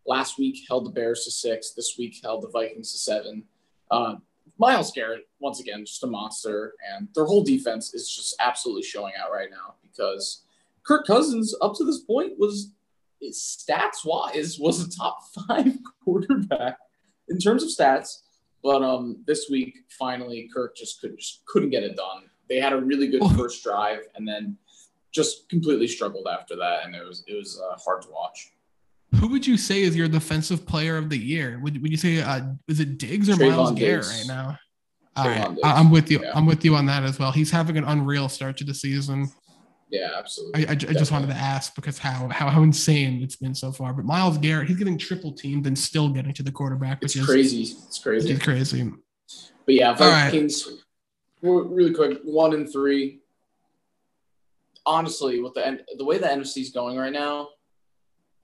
[0.06, 1.70] Last week held the Bears to six.
[1.70, 3.44] This week held the Vikings to seven.
[3.90, 4.16] Uh,
[4.58, 9.14] Myles Garrett, once again, just a monster, and their whole defense is just absolutely showing
[9.20, 10.42] out right now because
[10.84, 12.70] Kirk Cousins, up to this point, was
[13.32, 16.78] stats wise was a top five quarterback
[17.28, 18.18] in terms of stats.
[18.62, 22.24] But um, this week, finally, Kirk just couldn't just couldn't get it done.
[22.48, 24.56] They had a really good first drive, and then
[25.12, 28.52] just completely struggled after that, and it was it was uh, hard to watch.
[29.20, 31.60] Who would you say is your defensive player of the year?
[31.62, 34.58] Would, would you say uh, is it Diggs or Trayvon Myles Garrett right now?
[35.16, 36.20] I, I'm with you.
[36.22, 36.32] Yeah.
[36.34, 37.30] I'm with you on that as well.
[37.30, 39.30] He's having an unreal start to the season.
[39.90, 40.66] Yeah, absolutely.
[40.66, 43.70] I, I, I just wanted to ask because how, how how insane it's been so
[43.70, 43.92] far.
[43.92, 47.22] But Myles Garrett, he's getting triple teamed and still getting to the quarterback, which it's
[47.22, 47.62] is crazy.
[47.62, 48.32] It's crazy.
[48.32, 48.90] It's crazy.
[49.66, 50.66] But yeah, Vikings.
[50.66, 50.80] Right.
[51.42, 53.20] Really quick, one and three.
[54.86, 57.48] Honestly, with the the way the NFC is going right now,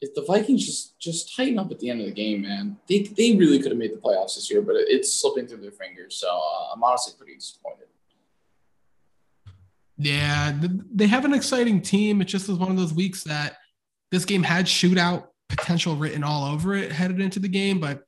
[0.00, 3.02] if the Vikings just just tighten up at the end of the game, man, they,
[3.02, 6.16] they really could have made the playoffs this year, but it's slipping through their fingers.
[6.16, 7.86] So uh, I'm honestly pretty disappointed.
[10.02, 10.58] Yeah,
[10.94, 12.20] they have an exciting team.
[12.20, 13.56] It just was one of those weeks that
[14.10, 17.80] this game had shootout potential written all over it headed into the game.
[17.80, 18.04] But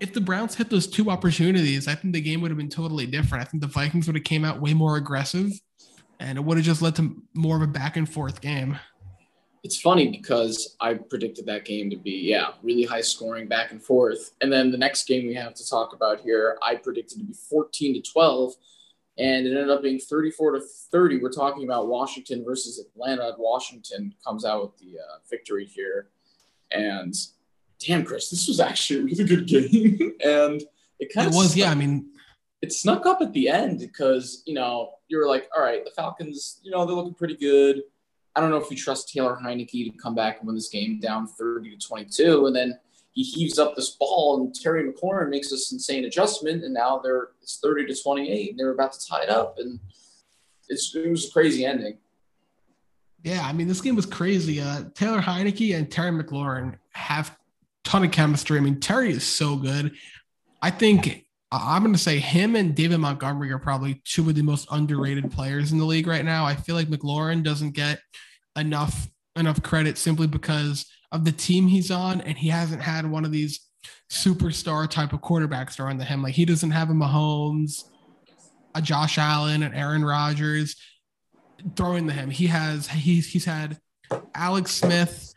[0.00, 3.06] if the Browns hit those two opportunities, I think the game would have been totally
[3.06, 3.46] different.
[3.46, 5.52] I think the Vikings would have came out way more aggressive,
[6.18, 8.78] and it would have just led to more of a back and forth game
[9.62, 13.82] it's funny because I predicted that game to be, yeah, really high scoring back and
[13.82, 14.32] forth.
[14.40, 17.34] And then the next game we have to talk about here, I predicted to be
[17.34, 18.54] 14 to 12,
[19.20, 21.18] and it ended up being 34 to 30.
[21.18, 23.34] We're talking about Washington versus Atlanta.
[23.38, 26.08] Washington comes out with the uh, victory here.
[26.70, 27.14] And
[27.78, 30.14] damn, Chris, this was actually a really good game.
[30.24, 30.62] and
[30.98, 31.34] it kind of.
[31.34, 31.70] It was, yeah.
[31.70, 32.06] I mean,
[32.62, 35.90] it snuck up at the end because you know you were like, all right, the
[35.90, 37.82] Falcons, you know, they're looking pretty good.
[38.34, 40.98] I don't know if you trust Taylor Heinicke to come back and win this game
[40.98, 42.78] down 30 to 22, and then
[43.12, 47.28] he heaves up this ball, and Terry McLaurin makes this insane adjustment, and now they're
[47.42, 49.80] it's 30 to 28, and they're about to tie it up, and
[50.68, 51.98] it's it was a crazy ending.
[53.22, 54.60] Yeah, I mean, this game was crazy.
[54.60, 57.36] Uh, Taylor Heinicke and Terry McLaurin have
[57.84, 58.56] ton of chemistry.
[58.56, 59.92] I mean, Terry is so good.
[60.62, 64.42] I think I'm going to say him and David Montgomery are probably two of the
[64.42, 66.46] most underrated players in the league right now.
[66.46, 68.00] I feel like McLaurin doesn't get
[68.56, 73.24] enough enough credit simply because of the team he's on, and he hasn't had one
[73.24, 73.60] of these
[74.10, 76.22] superstar type of quarterbacks thrown to him.
[76.22, 77.84] Like he doesn't have a Mahomes,
[78.74, 80.76] a Josh Allen, and Aaron Rodgers
[81.76, 82.30] throwing to him.
[82.30, 83.78] He has he's he's had
[84.34, 85.34] Alex Smith,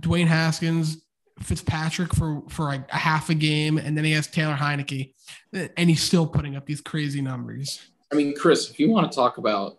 [0.00, 1.04] Dwayne Haskins,
[1.40, 5.14] Fitzpatrick for for like a half a game, and then he has Taylor Heinicke,
[5.52, 7.80] and he's still putting up these crazy numbers.
[8.12, 9.78] I mean, Chris, if you want to talk about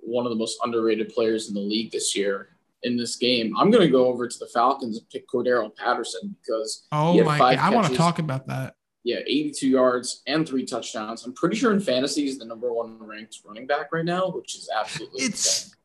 [0.00, 2.51] one of the most underrated players in the league this year
[2.82, 6.36] in this game, I'm going to go over to the Falcons and pick Cordarrelle Patterson
[6.40, 8.74] because oh my, God, I want to talk about that.
[9.04, 11.24] Yeah, 82 yards and three touchdowns.
[11.24, 14.54] I'm pretty sure in fantasy he's the number one ranked running back right now, which
[14.54, 15.76] is absolutely it's insane.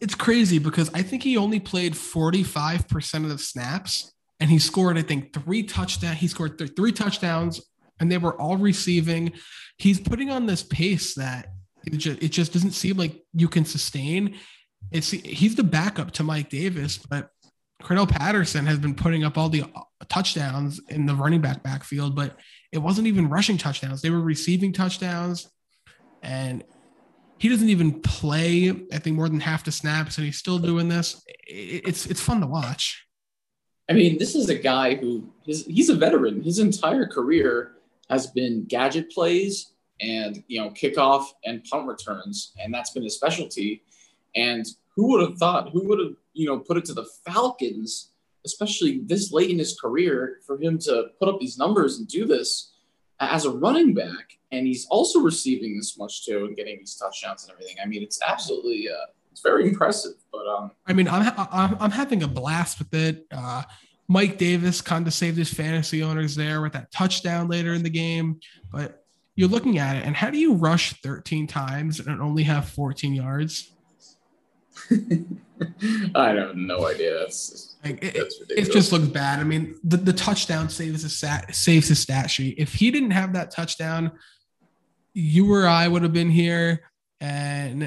[0.00, 4.58] it's crazy because I think he only played 45 percent of the snaps and he
[4.58, 6.18] scored, I think, three touchdowns.
[6.18, 7.62] He scored th- three touchdowns,
[8.00, 9.32] and they were all receiving.
[9.78, 11.48] He's putting on this pace that
[11.86, 14.36] it just, it just doesn't seem like you can sustain.
[14.90, 17.30] It's he's the backup to Mike Davis, but
[17.82, 22.16] Cordarrelle Patterson has been putting up all the uh, touchdowns in the running back backfield,
[22.16, 22.38] but
[22.72, 24.02] it wasn't even rushing touchdowns.
[24.02, 25.48] They were receiving touchdowns,
[26.22, 26.64] and
[27.38, 28.70] he doesn't even play.
[28.92, 31.22] I think more than half the snaps, and he's still doing this.
[31.46, 33.06] It's it's fun to watch.
[33.88, 36.42] I mean, this is a guy who his, he's a veteran.
[36.42, 37.72] His entire career
[38.08, 43.14] has been gadget plays and you know kickoff and punt returns, and that's been his
[43.14, 43.82] specialty.
[44.36, 45.70] And who would have thought?
[45.70, 48.12] Who would have you know put it to the Falcons,
[48.44, 52.26] especially this late in his career, for him to put up these numbers and do
[52.26, 52.72] this
[53.18, 57.44] as a running back, and he's also receiving this much too and getting these touchdowns
[57.44, 57.76] and everything.
[57.82, 60.14] I mean, it's absolutely uh, it's very impressive.
[60.32, 63.26] But um, I mean, I'm I'm, I'm having a blast with it.
[63.30, 63.62] Uh,
[64.08, 67.90] Mike Davis kind of saved his fantasy owners there with that touchdown later in the
[67.90, 68.40] game.
[68.70, 72.68] But you're looking at it, and how do you rush 13 times and only have
[72.68, 73.75] 14 yards?
[76.14, 77.18] I have no idea.
[77.18, 79.40] That's, like, it, that's it, just looks bad.
[79.40, 82.56] I mean, the, the touchdown saves a stat saves his stat sheet.
[82.58, 84.12] If he didn't have that touchdown,
[85.14, 86.82] you or I would have been here,
[87.20, 87.82] and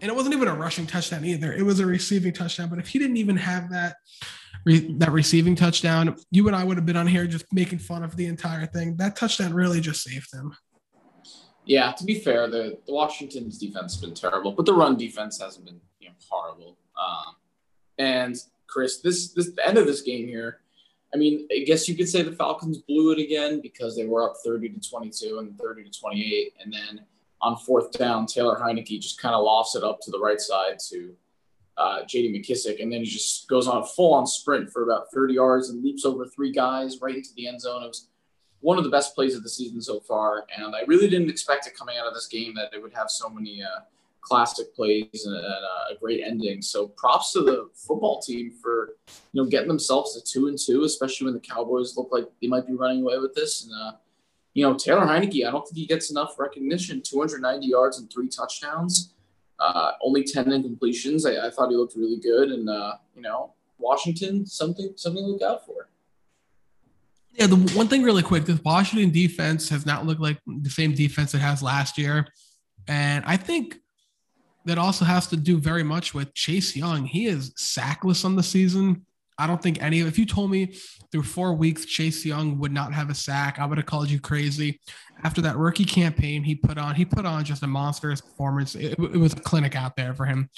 [0.00, 1.52] and it wasn't even a rushing touchdown either.
[1.52, 2.68] It was a receiving touchdown.
[2.68, 3.96] But if he didn't even have that
[4.64, 8.04] re- that receiving touchdown, you and I would have been on here just making fun
[8.04, 8.96] of the entire thing.
[8.96, 10.54] That touchdown really just saved him.
[11.68, 15.38] Yeah, to be fair, the, the Washington's defense has been terrible, but the run defense
[15.38, 16.78] hasn't been you know horrible.
[16.98, 17.34] Um,
[17.98, 20.60] and Chris, this this the end of this game here.
[21.12, 24.30] I mean, I guess you could say the Falcons blew it again because they were
[24.30, 27.04] up 30 to 22 and 30 to 28, and then
[27.42, 30.78] on fourth down, Taylor Heinicke just kind of lofts it up to the right side
[30.88, 31.14] to
[31.76, 32.38] uh, J.D.
[32.38, 35.82] McKissick, and then he just goes on a full-on sprint for about 30 yards and
[35.82, 37.84] leaps over three guys right into the end zone.
[37.84, 38.08] It was
[38.60, 41.66] one of the best plays of the season so far, and I really didn't expect
[41.66, 43.80] it coming out of this game that it would have so many uh,
[44.20, 46.60] classic plays and, uh, a great ending.
[46.60, 48.96] So props to the football team for
[49.32, 52.48] you know getting themselves to two and two, especially when the Cowboys look like they
[52.48, 53.92] might be running away with this and uh,
[54.58, 57.00] you know, Taylor Heinicke, I don't think he gets enough recognition.
[57.00, 59.14] 290 yards and three touchdowns,
[59.60, 61.24] uh, only 10 incompletions.
[61.24, 62.50] I, I thought he looked really good.
[62.50, 65.88] And, uh, you know, Washington, something, something to look out for.
[67.38, 70.92] Yeah, the one thing really quick, the Washington defense has not looked like the same
[70.92, 72.26] defense it has last year.
[72.88, 73.76] And I think
[74.64, 77.04] that also has to do very much with Chase Young.
[77.04, 79.06] He is sackless on the season.
[79.38, 80.74] I don't think any of if you told me
[81.12, 84.18] through four weeks Chase Young would not have a sack, I would have called you
[84.18, 84.80] crazy.
[85.22, 88.74] After that rookie campaign, he put on he put on just a monstrous performance.
[88.74, 90.50] It, it was a clinic out there for him,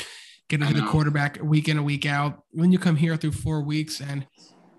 [0.49, 2.43] getting to the quarterback week in and week out.
[2.53, 4.27] When you come here through four weeks and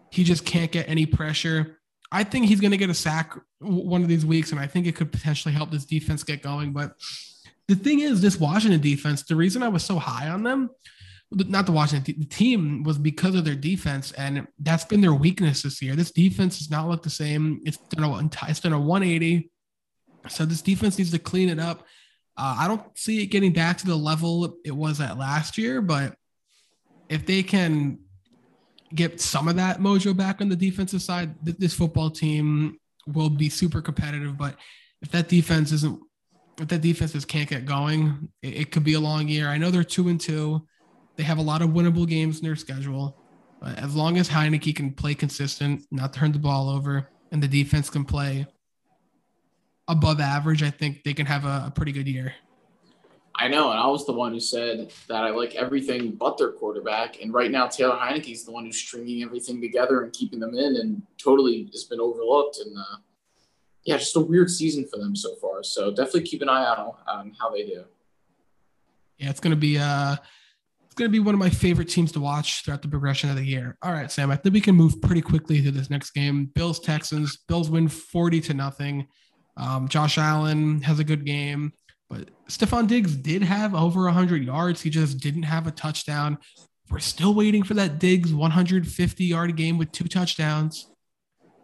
[0.09, 1.77] he just can't get any pressure,
[2.11, 4.85] I think he's going to get a sack one of these weeks, and I think
[4.85, 6.73] it could potentially help this defense get going.
[6.73, 6.95] But
[7.67, 10.69] the thing is, this Washington defense, the reason I was so high on them
[11.31, 15.63] not the Washington the team was because of their defense, and that's been their weakness
[15.63, 15.95] this year.
[15.95, 17.61] This defense does not look the same.
[17.65, 19.49] It's done a it's done a 180.
[20.27, 21.85] So this defense needs to clean it up.
[22.37, 25.81] Uh, I don't see it getting back to the level it was at last year,
[25.81, 26.15] but
[27.09, 27.99] if they can
[28.93, 32.77] get some of that mojo back on the defensive side, this football team
[33.07, 34.37] will be super competitive.
[34.37, 34.55] But
[35.01, 35.99] if that defense isn't
[36.59, 39.47] if that defense just can't get going, it, it could be a long year.
[39.47, 40.67] I know they're two and two.
[41.15, 43.17] They have a lot of winnable games in their schedule.
[43.59, 47.47] But as long as Heinicke can play consistent, not turn the ball over, and the
[47.47, 48.45] defense can play
[49.87, 52.33] above average, I think they can have a, a pretty good year.
[53.35, 56.51] I know, and I was the one who said that I like everything but their
[56.51, 57.21] quarterback.
[57.21, 60.53] And right now, Taylor Heinicke is the one who's stringing everything together and keeping them
[60.53, 62.59] in, and totally has been overlooked.
[62.59, 62.97] And uh,
[63.83, 65.63] yeah, just a weird season for them so far.
[65.63, 67.83] So definitely keep an eye out on how they do.
[69.17, 70.15] Yeah, it's gonna be uh
[70.85, 73.45] it's gonna be one of my favorite teams to watch throughout the progression of the
[73.45, 73.77] year.
[73.81, 76.45] All right, Sam, I think we can move pretty quickly to this next game.
[76.53, 77.37] Bills Texans.
[77.47, 79.07] Bills win 40 to nothing.
[79.57, 81.73] Um, Josh Allen has a good game,
[82.11, 84.81] but Stefon Diggs did have over 100 yards.
[84.81, 86.37] He just didn't have a touchdown.
[86.89, 90.89] We're still waiting for that Diggs 150 yard game with two touchdowns.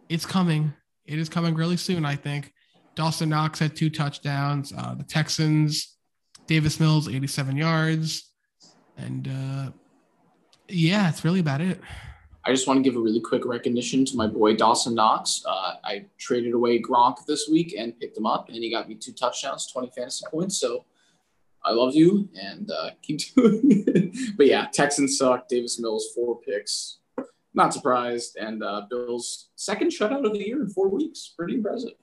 [0.08, 0.72] It's coming.
[1.04, 2.54] It is coming really soon, I think.
[2.94, 4.72] Dawson Knox had two touchdowns.
[4.72, 5.98] Uh, the Texans,
[6.46, 8.32] Davis Mills, 87 yards.
[8.96, 9.70] And uh,
[10.66, 11.78] yeah, it's really about it.
[12.44, 15.42] I just want to give a really quick recognition to my boy Dawson Knox.
[15.46, 18.94] Uh, I traded away Gronk this week and picked him up, and he got me
[18.94, 20.58] two touchdowns, 20 fantasy points.
[20.58, 20.84] So
[21.64, 24.36] I love you and uh, keep doing it.
[24.36, 25.48] but yeah, Texans suck.
[25.48, 26.98] Davis Mills, four picks.
[27.54, 28.36] Not surprised.
[28.36, 31.34] And uh, Bills' second shutout of the year in four weeks.
[31.36, 31.94] Pretty impressive.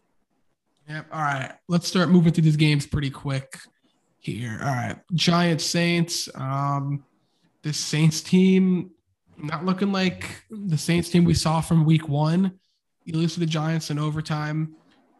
[0.89, 1.07] Yep.
[1.11, 1.53] All right.
[1.67, 3.57] Let's start moving through these games pretty quick
[4.17, 4.59] here.
[4.61, 4.97] All right.
[5.13, 6.29] Giants Saints.
[6.35, 7.03] Um,
[7.63, 8.91] this Saints team
[9.37, 12.59] not looking like the Saints team we saw from week one.
[13.03, 14.75] You lose to the Giants in overtime.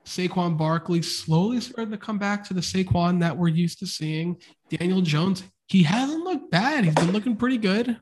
[0.06, 4.38] Saquon Barkley slowly started to come back to the Saquon that we're used to seeing.
[4.70, 6.86] Daniel Jones, he hasn't looked bad.
[6.86, 7.98] He's been looking pretty good.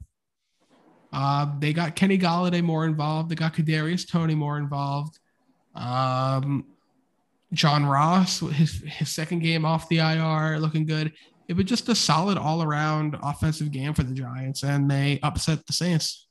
[1.12, 3.30] Uh, they got Kenny Golladay more involved.
[3.30, 5.20] They got Kadarius Toney more involved.
[5.76, 6.66] Um,
[7.54, 11.14] John Ross, his his second game off the IR, looking good.
[11.48, 15.66] It was just a solid all around offensive game for the Giants, and they upset
[15.68, 16.28] the Saints.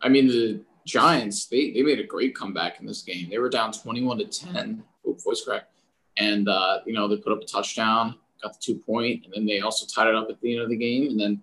[0.00, 3.28] I mean, the Giants they they made a great comeback in this game.
[3.30, 4.82] They were down twenty one to ten.
[5.06, 5.68] Oh, voice crack.
[6.16, 9.46] And uh, you know they put up a touchdown, got the two point, and then
[9.46, 11.42] they also tied it up at the end of the game, and then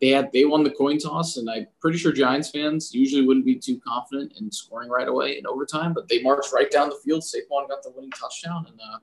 [0.00, 3.46] they had they won the coin toss, and I'm pretty sure Giants fans usually wouldn't
[3.46, 6.98] be too confident in scoring right away in overtime, but they marched right down the
[7.04, 7.22] field.
[7.22, 8.98] Saquon got the winning touchdown, and uh,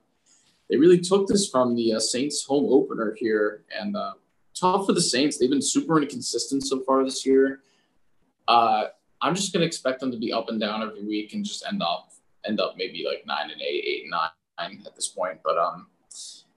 [0.70, 3.64] they really took this from the uh, Saints home opener here.
[3.76, 4.12] And uh,
[4.54, 5.36] tough for the Saints.
[5.36, 7.60] They've been super inconsistent so far this year.
[8.46, 8.84] Uh,
[9.20, 11.82] I'm just gonna expect them to be up and down every week and just end
[11.82, 12.12] up
[12.46, 15.40] end up maybe like nine and eight, eight and nine at this point.
[15.44, 15.88] But um,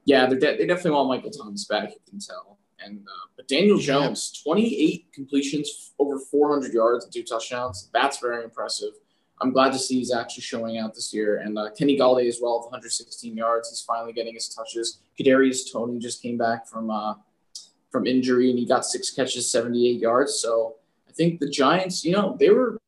[0.05, 1.89] yeah, they de- they definitely want Michael Thomas back.
[1.89, 2.57] You can tell.
[2.79, 7.89] And uh, but Daniel Jones, 28 completions, over 400 yards, and two touchdowns.
[7.93, 8.93] That's very impressive.
[9.43, 11.39] I'm glad to see he's actually showing out this year.
[11.39, 13.69] And uh, Kenny Golladay as well, 116 yards.
[13.69, 14.99] He's finally getting his touches.
[15.19, 17.15] Kadarius Toney just came back from uh,
[17.91, 20.39] from injury, and he got six catches, 78 yards.
[20.39, 20.77] So
[21.07, 22.79] I think the Giants, you know, they were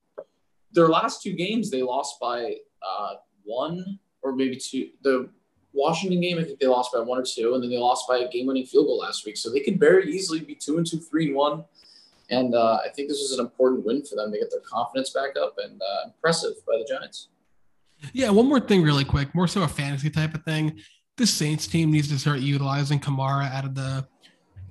[0.72, 4.90] their last two games they lost by uh, one or maybe two.
[5.04, 5.30] The
[5.74, 8.20] Washington game, I think they lost by one or two, and then they lost by
[8.20, 9.36] a game-winning field goal last week.
[9.36, 11.66] So they could very easily be two and two, three and one.
[12.30, 15.12] And uh, I think this is an important win for them to get their confidence
[15.12, 17.30] back up and uh, impressive by the Giants.
[18.14, 20.80] Yeah, one more thing, really quick, more so a fantasy type of thing.
[21.18, 24.08] The Saints team needs to start utilizing Kamara out of the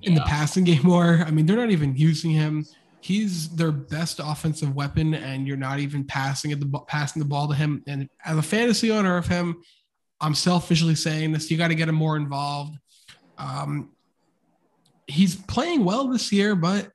[0.01, 0.19] in yeah.
[0.19, 1.23] the passing game more.
[1.25, 2.65] I mean, they're not even using him.
[3.01, 7.47] He's their best offensive weapon, and you're not even passing it the passing the ball
[7.47, 7.83] to him.
[7.87, 9.61] And as a fantasy owner of him,
[10.21, 11.49] I'm selfishly saying this.
[11.51, 12.77] You got to get him more involved.
[13.37, 13.91] Um,
[15.07, 16.91] he's playing well this year, but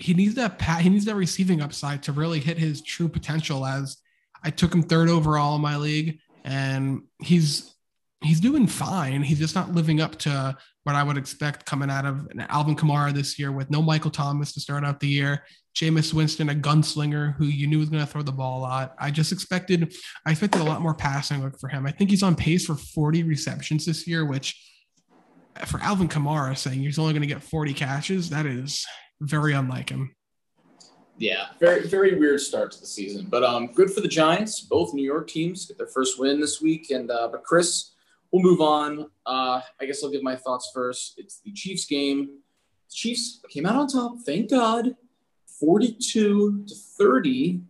[0.00, 0.80] he needs that pat.
[0.80, 3.66] He needs that receiving upside to really hit his true potential.
[3.66, 3.98] As
[4.42, 7.74] I took him third overall in my league, and he's
[8.22, 9.22] he's doing fine.
[9.22, 13.12] He's just not living up to what I would expect coming out of Alvin Kamara
[13.12, 15.44] this year with no Michael Thomas to start out the year.
[15.74, 18.94] Jameis Winston, a gunslinger who you knew was going to throw the ball a lot.
[18.98, 19.94] I just expected,
[20.26, 21.86] I expected a lot more passing work for him.
[21.86, 24.60] I think he's on pace for 40 receptions this year, which
[25.66, 28.84] for Alvin Kamara saying he's only going to get 40 catches, that is
[29.20, 30.14] very unlike him.
[31.18, 34.60] Yeah, very very weird start to the season, but um, good for the Giants.
[34.60, 37.90] Both New York teams get their first win this week, and uh, but Chris,
[38.30, 39.10] we'll move on.
[39.26, 41.14] Uh, I guess I'll give my thoughts first.
[41.18, 42.38] It's the Chiefs game.
[42.88, 44.96] The Chiefs came out on top, thank God.
[45.46, 47.60] 42 to 30.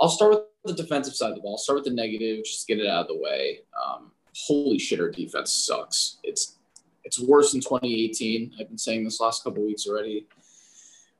[0.00, 0.30] I'll start
[0.62, 1.54] with the defensive side of the ball.
[1.54, 3.62] I'll start with the negative, just get it out of the way.
[3.84, 4.12] Um,
[4.46, 6.18] holy shit, our defense sucks.
[6.22, 6.56] It's
[7.04, 8.54] it's worse than 2018.
[8.60, 10.26] I've been saying this last couple weeks already.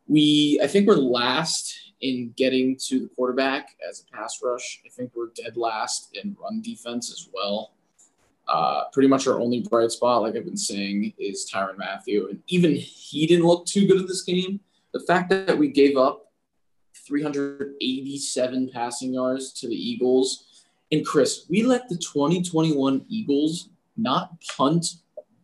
[0.08, 4.82] We, I think we're last in getting to the quarterback as a pass rush.
[4.86, 7.72] I think we're dead last in run defense as well.
[8.48, 12.40] Uh, pretty much our only bright spot, like I've been saying, is Tyrann Mathieu, And
[12.46, 14.60] even he didn't look too good in this game.
[14.92, 16.26] The fact that we gave up
[17.06, 20.64] 387 passing yards to the Eagles.
[20.92, 24.86] And Chris, we let the 2021 Eagles not punt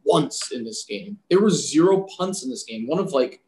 [0.05, 1.19] once in this game.
[1.31, 2.87] There were zero punts in this game.
[2.87, 3.41] One of like,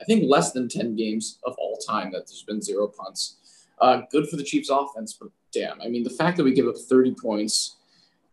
[0.00, 3.36] I think less than 10 games of all time that there's been zero punts.
[3.80, 6.66] Uh, good for the Chiefs offense, but damn, I mean, the fact that we give
[6.66, 7.76] up 30 points,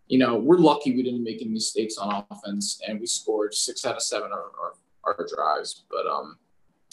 [0.07, 3.85] you know, we're lucky we didn't make any mistakes on offense and we scored six
[3.85, 5.83] out of seven our, our, our drives.
[5.89, 6.37] But, um,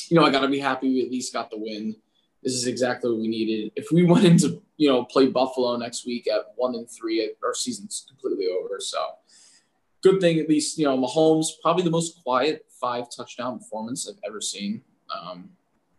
[0.08, 1.96] you know, I got to be happy we at least got the win.
[2.42, 3.72] This is exactly what we needed.
[3.76, 7.54] If we went into, you know, play Buffalo next week at one and three, our
[7.54, 8.78] season's completely over.
[8.80, 8.98] So,
[10.02, 14.18] good thing at least, you know, Mahomes, probably the most quiet five touchdown performance I've
[14.26, 14.82] ever seen.
[15.14, 15.50] Um,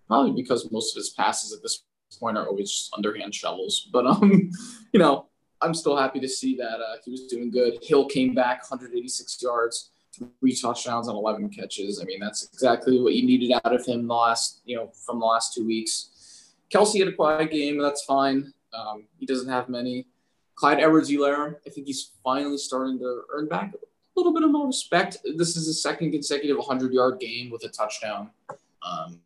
[0.08, 1.84] probably because most of his passes at this
[2.20, 3.90] point are always just underhand shovels.
[3.92, 4.52] But um,
[4.94, 5.28] you know,
[5.62, 7.80] I'm still happy to see that uh, he was doing good.
[7.82, 9.92] Hill came back 186 yards,
[10.40, 12.02] three touchdowns on 11 catches.
[12.02, 15.20] I mean, that's exactly what you needed out of him the last, you know, from
[15.20, 16.54] the last two weeks.
[16.70, 17.78] Kelsey had a quiet game.
[17.78, 18.52] That's fine.
[18.74, 20.08] Um, he doesn't have many.
[20.56, 23.74] Clyde Edwards-Helaire, I think he's finally starting to earn back
[24.16, 25.18] little bit of more respect.
[25.36, 28.30] This is his second consecutive 100 yard game with a touchdown.
[28.50, 29.20] Um,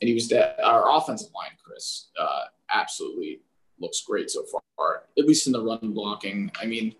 [0.00, 0.56] and he was dead.
[0.62, 3.40] Our offensive line, Chris, uh, absolutely
[3.78, 4.44] looks great so
[4.76, 6.50] far, at least in the run blocking.
[6.60, 6.94] I mean,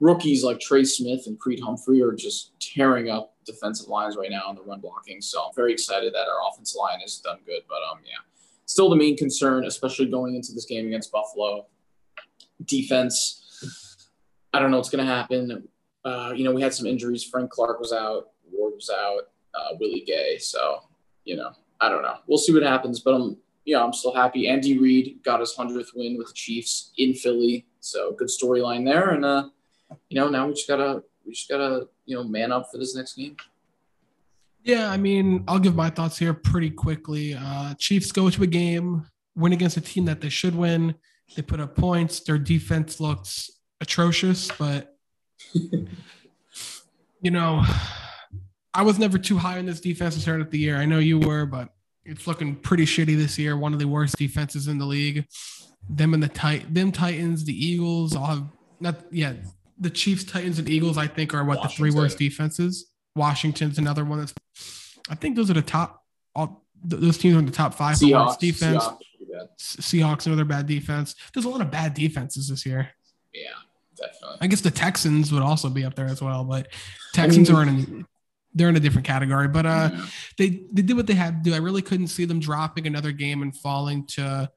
[0.00, 4.50] rookies like Trey Smith and Creed Humphrey are just tearing up defensive lines right now
[4.50, 5.20] in the run blocking.
[5.20, 7.62] So I'm very excited that our offensive line has done good.
[7.68, 8.18] But um, yeah,
[8.66, 11.66] still the main concern, especially going into this game against Buffalo.
[12.64, 14.08] Defense,
[14.52, 15.68] I don't know what's going to happen.
[16.04, 17.24] Uh, you know, we had some injuries.
[17.24, 20.38] Frank Clark was out, Ward was out, uh, Willie Gay.
[20.38, 20.80] So,
[21.24, 22.16] you know, I don't know.
[22.26, 24.48] We'll see what happens, but I'm, you know, I'm still happy.
[24.48, 29.10] Andy Reid got his hundredth win with the Chiefs in Philly, so good storyline there.
[29.10, 29.48] And uh,
[30.08, 32.96] you know, now we just gotta, we just gotta, you know, man up for this
[32.96, 33.36] next game.
[34.64, 37.36] Yeah, I mean, I'll give my thoughts here pretty quickly.
[37.38, 40.94] Uh, Chiefs go to a game, win against a team that they should win.
[41.34, 42.20] They put up points.
[42.20, 43.50] Their defense looks
[43.80, 44.91] atrocious, but
[47.22, 47.64] you know,
[48.74, 50.76] I was never too high on this defense to start of the year.
[50.76, 51.68] I know you were, but
[52.04, 53.56] it's looking pretty shitty this year.
[53.56, 55.26] One of the worst defenses in the league.
[55.88, 58.44] Them and the tit- them Titans, the Eagles all have
[58.80, 59.34] not yeah.
[59.78, 61.86] The Chiefs, Titans, and Eagles, I think, are what Washington.
[61.86, 62.86] the three worst defenses.
[63.16, 64.34] Washington's another one that's.
[65.10, 66.04] I think those are the top.
[66.36, 68.84] All those teams are in the top five Seahawks, worst defense.
[68.84, 71.16] Seahawks, Seahawks, another bad defense.
[71.34, 72.90] There's a lot of bad defenses this year.
[73.34, 73.50] Yeah
[74.02, 74.38] definitely.
[74.40, 76.68] I guess the Texans would also be up there as well, but
[77.14, 78.06] Texans I mean, are in
[78.54, 79.48] they're in a different category.
[79.48, 80.06] But uh, yeah.
[80.38, 81.54] they they did what they had to do.
[81.54, 84.50] I really couldn't see them dropping another game and falling to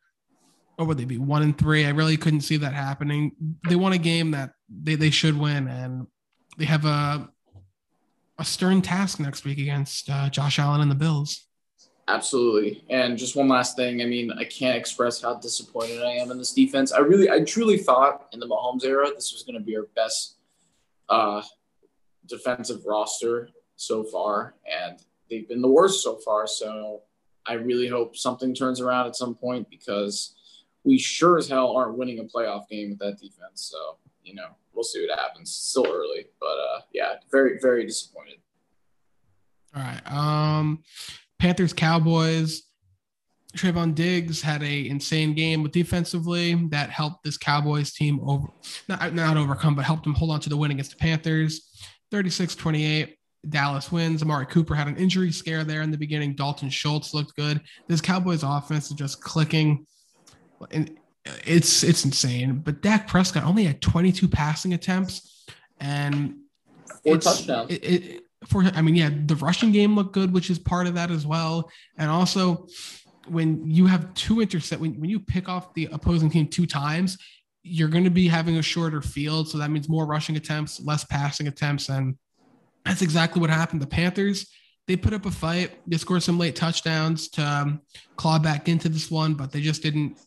[0.76, 1.86] what would they be one and three?
[1.86, 3.32] I really couldn't see that happening.
[3.68, 6.08] They won a game that they, they should win, and
[6.58, 7.30] they have a
[8.38, 11.48] a stern task next week against uh, Josh Allen and the Bills.
[12.08, 12.84] Absolutely.
[12.90, 14.02] And just one last thing.
[14.02, 16.92] I mean, I can't express how disappointed I am in this defense.
[16.92, 19.88] I really, I truly thought in the Mahomes era, this was going to be our
[19.96, 20.36] best
[21.10, 21.42] uh,
[22.28, 24.54] defensive roster so far.
[24.72, 25.00] And
[25.30, 26.46] they've been the worst so far.
[26.46, 27.02] So
[27.48, 30.36] I really hope something turns around at some point because
[30.84, 33.72] we sure as hell aren't winning a playoff game with that defense.
[33.72, 35.52] So, you know, we'll see what happens.
[35.52, 36.28] still early.
[36.40, 38.38] But uh, yeah, very, very disappointed.
[39.76, 40.12] All right.
[40.12, 40.84] Um,
[41.46, 42.64] Panthers Cowboys.
[43.56, 48.48] Trevon Diggs had a insane game with defensively that helped this Cowboys team over
[48.88, 51.70] not, not overcome, but helped them hold on to the win against the Panthers.
[52.12, 53.14] 36-28.
[53.48, 54.24] Dallas wins.
[54.24, 56.34] Amari Cooper had an injury scare there in the beginning.
[56.34, 57.62] Dalton Schultz looked good.
[57.88, 59.86] This Cowboys offense is just clicking.
[60.72, 60.98] And
[61.46, 62.64] it's it's insane.
[62.66, 65.46] But Dak Prescott only had 22 passing attempts
[65.80, 66.38] and
[67.04, 67.72] four touchdowns.
[67.72, 70.96] It, it, for I mean, yeah, the rushing game looked good, which is part of
[70.96, 71.70] that as well.
[71.98, 72.68] And also,
[73.28, 77.18] when you have two intercept, when, when you pick off the opposing team two times,
[77.64, 79.50] you're going to be having a shorter field.
[79.50, 81.90] So that means more rushing attempts, less passing attempts.
[81.90, 82.16] And
[82.86, 83.82] that's exactly what happened.
[83.82, 84.52] The Panthers,
[84.88, 85.80] they put up a fight.
[85.88, 87.82] They scored some late touchdowns to um,
[88.18, 90.20] claw back into this one, but they just didn't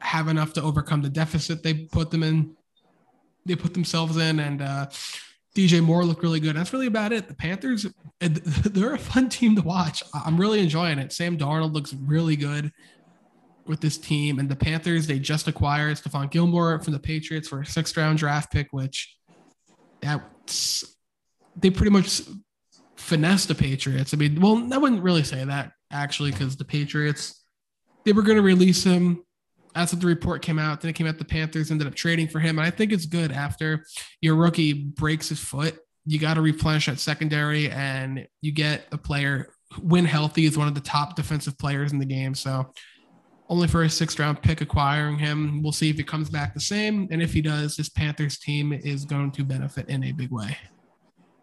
[0.00, 2.54] have enough to overcome the deficit they put them in.
[3.46, 4.40] They put themselves in.
[4.40, 4.86] And, uh,
[5.54, 6.56] DJ Moore looked really good.
[6.56, 7.28] That's really about it.
[7.28, 7.86] The Panthers,
[8.20, 10.02] they're a fun team to watch.
[10.12, 11.12] I'm really enjoying it.
[11.12, 12.72] Sam Darnold looks really good
[13.66, 14.38] with this team.
[14.38, 18.18] And the Panthers, they just acquired Stephon Gilmore from the Patriots for a sixth round
[18.18, 19.16] draft pick, which
[20.00, 20.84] that's
[21.56, 22.22] they pretty much
[22.96, 24.12] finessed the Patriots.
[24.12, 27.44] I mean, well, I wouldn't really say that actually, because the Patriots,
[28.04, 29.23] they were going to release him
[29.74, 30.80] that's what the report came out.
[30.80, 32.58] Then it came out the Panthers ended up trading for him.
[32.58, 33.84] And I think it's good after
[34.20, 35.78] your rookie breaks his foot.
[36.06, 40.68] You got to replenish that secondary and you get a player when healthy is one
[40.68, 42.34] of the top defensive players in the game.
[42.34, 42.72] So
[43.48, 45.62] only for a sixth round pick acquiring him.
[45.62, 47.08] We'll see if he comes back the same.
[47.10, 50.56] And if he does, this Panthers team is going to benefit in a big way.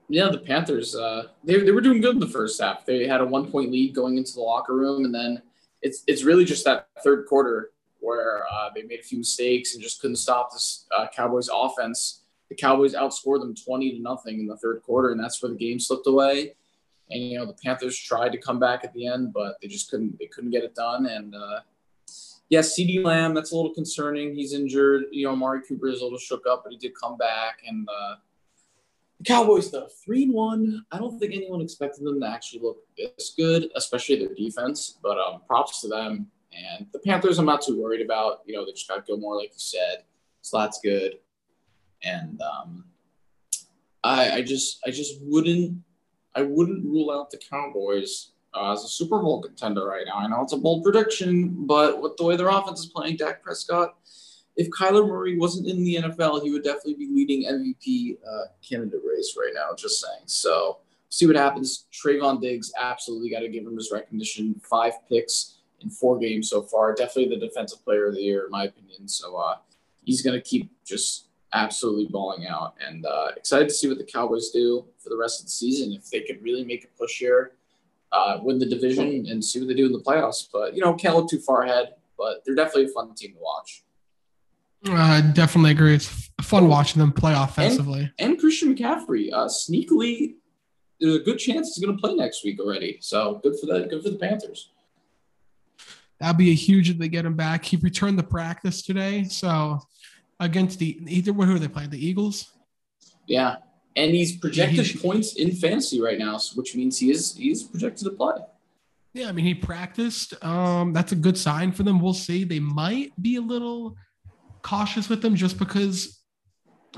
[0.08, 2.86] Yeah, the Panthers, uh, they, they were doing good in the first half.
[2.86, 5.06] They had a one point lead going into the locker room.
[5.06, 5.42] And then
[5.82, 7.72] it's, it's really just that third quarter
[8.02, 12.24] where uh, they made a few mistakes and just couldn't stop this uh, Cowboys offense.
[12.50, 15.58] The Cowboys outscored them 20 to nothing in the third quarter, and that's where the
[15.58, 16.56] game slipped away.
[17.10, 19.90] And you know the Panthers tried to come back at the end, but they just
[19.90, 20.18] couldn't.
[20.20, 21.06] They couldn't get it done.
[21.06, 21.60] And uh,
[22.08, 24.34] yes, yeah, CeeDee Lamb, that's a little concerning.
[24.34, 25.06] He's injured.
[25.12, 27.60] You know, Amari Cooper is a little shook up, but he did come back.
[27.68, 28.16] And uh,
[29.18, 30.86] the Cowboys, though, three and one.
[30.92, 34.98] I don't think anyone expected them to actually look this good, especially their defense.
[35.04, 36.28] But um, props to them.
[36.52, 38.42] And the Panthers, I'm not too worried about.
[38.46, 40.04] You know, they just got to go more, like you said.
[40.52, 41.20] That's good.
[42.04, 42.86] And um,
[44.04, 45.78] I, I just, I just wouldn't,
[46.36, 50.16] I wouldn't rule out the Cowboys uh, as a Super Bowl contender right now.
[50.16, 53.44] I know it's a bold prediction, but with the way their offense is playing, Dak
[53.44, 53.96] Prescott,
[54.58, 59.02] if Kyler Murray wasn't in the NFL, he would definitely be leading MVP uh, candidate
[59.08, 59.74] race right now.
[59.76, 60.24] Just saying.
[60.26, 60.80] So
[61.10, 61.86] see what happens.
[61.92, 64.60] Trevon Diggs, absolutely got to give him his recognition.
[64.64, 66.94] Five picks in four games so far.
[66.94, 69.08] Definitely the defensive player of the year, in my opinion.
[69.08, 69.58] So uh,
[70.04, 72.76] he's going to keep just absolutely balling out.
[72.86, 75.94] And uh, excited to see what the Cowboys do for the rest of the season.
[75.94, 77.54] If they could really make a push here,
[78.12, 80.48] uh, win the division, and see what they do in the playoffs.
[80.52, 83.40] But, you know, can't look too far ahead, but they're definitely a fun team to
[83.40, 83.84] watch.
[84.88, 85.94] I definitely agree.
[85.96, 88.12] It's fun watching them play offensively.
[88.18, 90.36] And, and Christian McCaffrey, uh, sneakily,
[91.00, 92.98] there's a good chance he's going to play next week already.
[93.00, 94.70] So good for the good for the Panthers.
[96.22, 97.66] That'd be a huge if they get him back.
[97.66, 99.80] He returned to practice today, so
[100.40, 101.90] against the either who are they playing?
[101.90, 102.52] The Eagles.
[103.26, 103.56] Yeah,
[103.96, 107.64] and he's projected yeah, he points in fantasy right now, which means he is he's
[107.64, 108.36] projected to play.
[109.14, 110.36] Yeah, I mean he practiced.
[110.46, 112.00] Um, that's a good sign for them.
[112.00, 112.44] We'll see.
[112.44, 113.96] They might be a little
[114.62, 116.22] cautious with him just because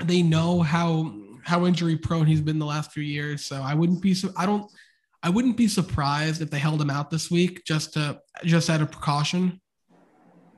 [0.02, 1.14] they know how
[1.44, 3.42] how injury prone he's been the last few years.
[3.42, 4.70] So I wouldn't be so I don't
[5.24, 8.82] I wouldn't be surprised if they held him out this week just to just out
[8.82, 9.58] of precaution.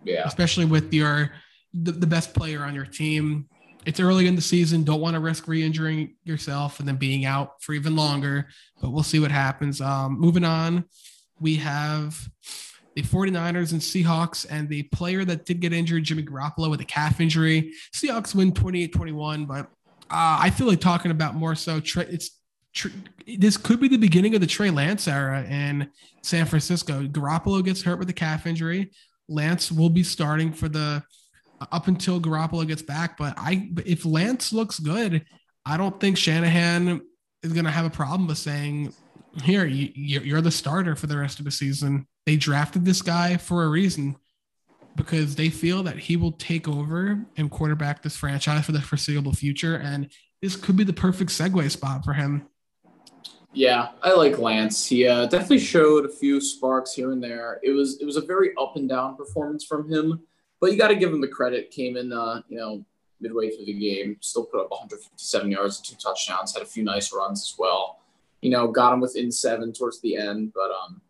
[0.03, 0.25] Yeah.
[0.27, 1.31] Especially with your
[1.73, 3.49] the, the best player on your team.
[3.87, 4.83] It's early in the season.
[4.83, 8.49] Don't want to risk re-injuring yourself and then being out for even longer.
[8.83, 9.81] But we'll see what happens.
[9.81, 10.85] Um, moving on,
[11.39, 12.29] we have
[12.97, 16.85] the 49ers and Seahawks, and the player that did get injured, Jimmy Garoppolo, with a
[16.85, 17.73] calf injury.
[17.95, 19.67] Seahawks win 28 21, but
[20.11, 22.36] uh, I feel like talking about more so, it's
[23.39, 25.91] this could be the beginning of the Trey Lance era in
[26.23, 27.07] San Francisco.
[27.07, 28.91] Garoppolo gets hurt with a calf injury.
[29.29, 31.03] Lance will be starting for the
[31.73, 33.17] up until Garoppolo gets back.
[33.17, 35.25] But I, if Lance looks good,
[35.65, 37.01] I don't think Shanahan
[37.43, 38.93] is going to have a problem with saying,
[39.43, 43.37] "Here, you, you're the starter for the rest of the season." They drafted this guy
[43.37, 44.17] for a reason
[44.97, 49.33] because they feel that he will take over and quarterback this franchise for the foreseeable
[49.33, 49.77] future.
[49.77, 50.11] And
[50.41, 52.49] this could be the perfect segue spot for him
[53.57, 54.87] yeah, I like Lance.
[54.87, 57.59] He uh, definitely showed a few sparks here and there.
[57.63, 60.21] It was it was a very up and down performance from him,
[60.61, 61.71] but you got to give him the credit.
[61.71, 62.85] Came in, uh, you know,
[63.19, 66.53] midway through the game, still put up 157 yards and two touchdowns.
[66.53, 68.01] Had a few nice runs as well.
[68.43, 71.01] You know, got him within seven towards the end, but um,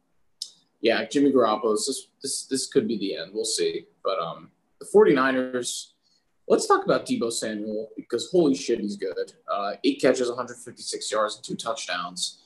[0.81, 1.75] yeah, Jimmy Garoppolo.
[1.75, 3.33] This this this could be the end.
[3.35, 3.87] We'll see.
[4.05, 5.89] But um, the 49ers
[6.49, 9.33] Let's talk about Deebo Samuel because holy shit, he's good.
[9.51, 12.39] Uh, eight catches, 156 yards, and two touchdowns.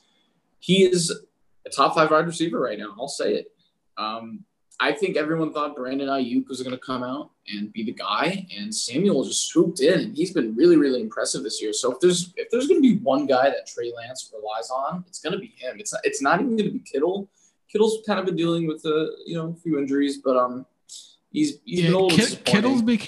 [0.58, 1.14] He is
[1.66, 2.94] a top five wide receiver right now.
[2.98, 3.52] I'll say it.
[3.98, 4.44] Um,
[4.82, 8.46] I think everyone thought Brandon Aiyuk was going to come out and be the guy,
[8.56, 11.74] and Samuel just swooped in, and he's been really, really impressive this year.
[11.74, 15.04] So if there's if there's going to be one guy that Trey Lance relies on,
[15.06, 15.78] it's going to be him.
[15.78, 17.28] It's not, it's not even going to be Kittle.
[17.70, 20.64] Kittle's kind of been dealing with a you know a few injuries, but um,
[21.30, 22.98] he's he's yeah, Kit- Kittle's been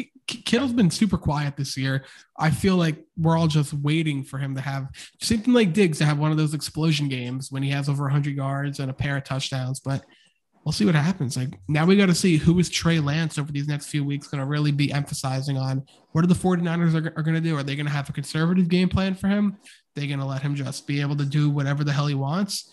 [0.45, 2.05] Kittle's been super quiet this year.
[2.39, 4.89] I feel like we're all just waiting for him to have
[5.21, 8.35] something like Diggs to have one of those explosion games when he has over 100
[8.35, 9.81] yards and a pair of touchdowns.
[9.81, 10.05] But
[10.65, 11.37] we'll see what happens.
[11.37, 14.29] Like now we got to see who is Trey Lance over these next few weeks
[14.29, 15.85] going to really be emphasizing on.
[16.13, 17.57] What are the 49ers are, are going to do?
[17.57, 19.57] Are they going to have a conservative game plan for him?
[19.95, 22.73] They're going to let him just be able to do whatever the hell he wants.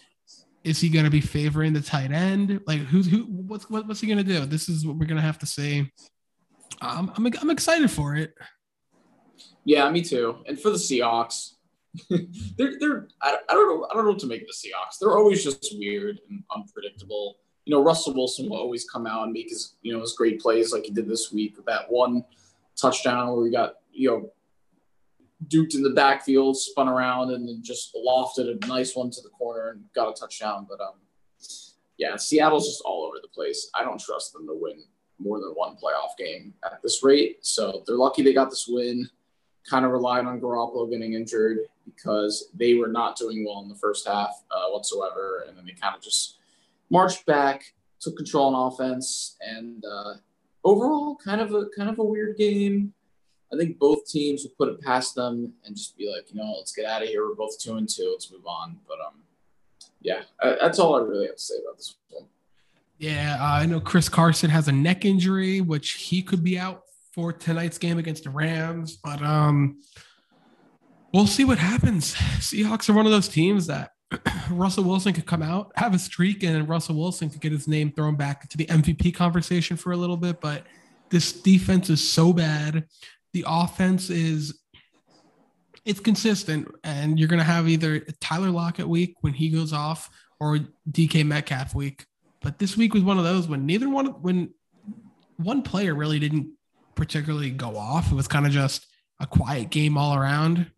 [0.64, 2.60] Is he going to be favoring the tight end?
[2.68, 3.24] Like who's who?
[3.24, 4.46] What's what, what's he going to do?
[4.46, 5.90] This is what we're going to have to see
[6.82, 8.34] I'm, I'm, I'm excited for it.
[9.66, 10.38] Yeah, me too.
[10.48, 11.54] And for the Seahawks,
[12.10, 14.98] they're they're I, I don't know I don't know what to make of the Seahawks.
[15.00, 17.38] They're always just weird and unpredictable.
[17.66, 20.40] you know, Russell Wilson will always come out and make his, you know, his great
[20.40, 22.24] plays like he did this week with that one
[22.80, 24.32] touchdown where he got, you know,
[25.48, 29.30] duped in the backfield, spun around, and then just lofted a nice one to the
[29.30, 30.68] corner and got a touchdown.
[30.70, 30.96] But um,
[31.98, 33.70] yeah, Seattle's just all over the place.
[33.76, 34.84] I don't trust them to win
[35.20, 37.46] more than one playoff game at this rate.
[37.46, 39.10] So they're lucky they got this win.
[39.70, 43.76] Kind of relied on Garoppolo getting injured because they were not doing well in the
[43.76, 46.38] first half uh, whatsoever, and then they kind of just
[46.90, 50.14] marched back, took control on offense, and uh,
[50.64, 52.94] overall, kind of a kind of a weird game.
[53.52, 56.54] I think both teams would put it past them and just be like, you know,
[56.58, 57.28] let's get out of here.
[57.28, 58.10] We're both two and two.
[58.12, 58.78] Let's move on.
[58.88, 59.16] But um,
[60.02, 62.26] yeah, that's all I really have to say about this one.
[63.00, 66.82] Yeah, uh, I know Chris Carson has a neck injury, which he could be out
[67.14, 68.98] for tonight's game against the Rams.
[69.04, 69.82] But um,
[71.14, 72.14] we'll see what happens.
[72.14, 73.92] Seahawks are one of those teams that
[74.52, 77.92] Russell Wilson could come out, have a streak, and Russell Wilson could get his name
[77.92, 80.42] thrown back into the MVP conversation for a little bit.
[80.42, 80.66] But
[81.10, 82.86] this defense is so bad
[83.34, 84.60] the offense is
[85.86, 90.10] it's consistent, and you're going to have either Tyler Lockett week when he goes off
[90.40, 90.60] or
[90.92, 92.06] DK Metcalf week.
[92.42, 94.54] But this week was one of those when neither one when
[95.38, 96.52] one player really didn't
[96.96, 98.12] particularly go off.
[98.12, 98.88] It was kind of just
[99.20, 100.72] a quiet game all around.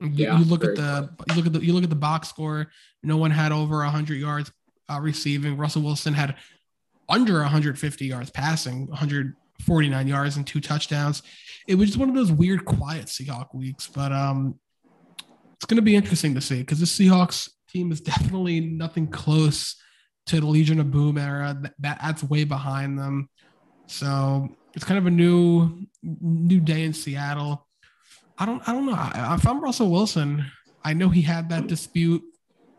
[0.00, 2.70] Yeah, you, look at the you look at the you look at the box score.
[3.02, 4.50] No one had over 100 yards
[4.90, 5.56] uh, receiving.
[5.56, 6.36] Russell Wilson had
[7.08, 11.22] under 150 yards passing, 149 yards and two touchdowns.
[11.66, 14.58] It was just one of those weird, quiet Seahawk weeks, but um,
[15.56, 19.76] it's going to be interesting to see because the Seahawks team is definitely nothing close
[20.30, 21.60] to the Legion of Boom era.
[21.80, 23.28] That, that's way behind them.
[23.86, 27.66] So it's kind of a new new day in Seattle.
[28.38, 29.34] I don't I don't know.
[29.34, 30.44] If I'm Russell Wilson,
[30.84, 32.22] I know he had that dispute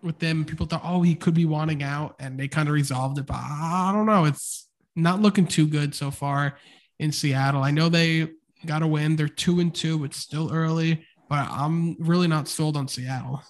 [0.01, 0.45] with them.
[0.45, 3.25] People thought, oh, he could be wanting out, and they kind of resolved it.
[3.25, 4.23] But I don't know.
[4.23, 6.57] It's not looking too good so far
[6.99, 7.63] in Seattle.
[7.63, 8.29] I know they
[8.65, 9.17] got a win.
[9.17, 10.05] They're two and two.
[10.05, 13.41] It's still early, but I'm really not sold on Seattle.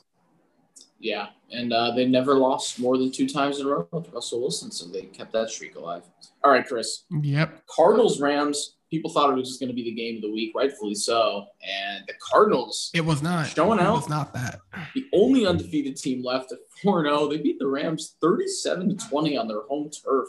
[1.04, 4.42] Yeah, and uh, they never lost more than two times in a row with Russell
[4.42, 6.04] Wilson, so they kept that streak alive.
[6.44, 7.06] All right, Chris.
[7.10, 7.66] Yep.
[7.66, 8.76] Cardinals Rams.
[8.92, 11.48] People thought it was just going to be the game of the week, rightfully so.
[11.64, 12.92] And the Cardinals.
[12.94, 13.94] It was not showing out.
[13.94, 14.60] It was not that.
[14.94, 17.22] The only undefeated team left at four zero.
[17.22, 17.28] Oh.
[17.30, 20.28] They beat the Rams thirty-seven to twenty on their home turf.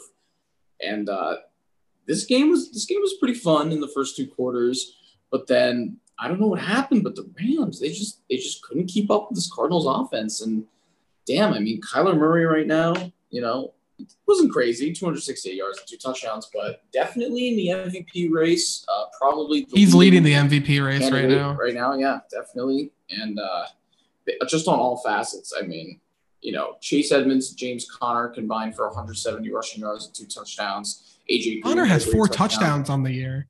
[0.81, 1.35] And uh,
[2.07, 4.97] this game was this game was pretty fun in the first two quarters,
[5.29, 8.87] but then I don't know what happened, but the Rams they just they just couldn't
[8.87, 10.41] keep up with this Cardinals offense.
[10.41, 10.65] And
[11.25, 12.93] damn, I mean Kyler Murray right now,
[13.29, 13.73] you know,
[14.27, 18.85] wasn't crazy, 268 yards and two touchdowns, but definitely in the MVP race.
[18.87, 21.53] Uh, probably he's leading the MVP race right now.
[21.53, 23.65] Right now, yeah, definitely, and uh,
[24.47, 25.53] just on all facets.
[25.57, 25.99] I mean,
[26.41, 31.17] you know, Chase Edmonds, James Conner combined for 170 rushing yards and two touchdowns.
[31.31, 33.47] AJ Conner has four touchdowns on the year.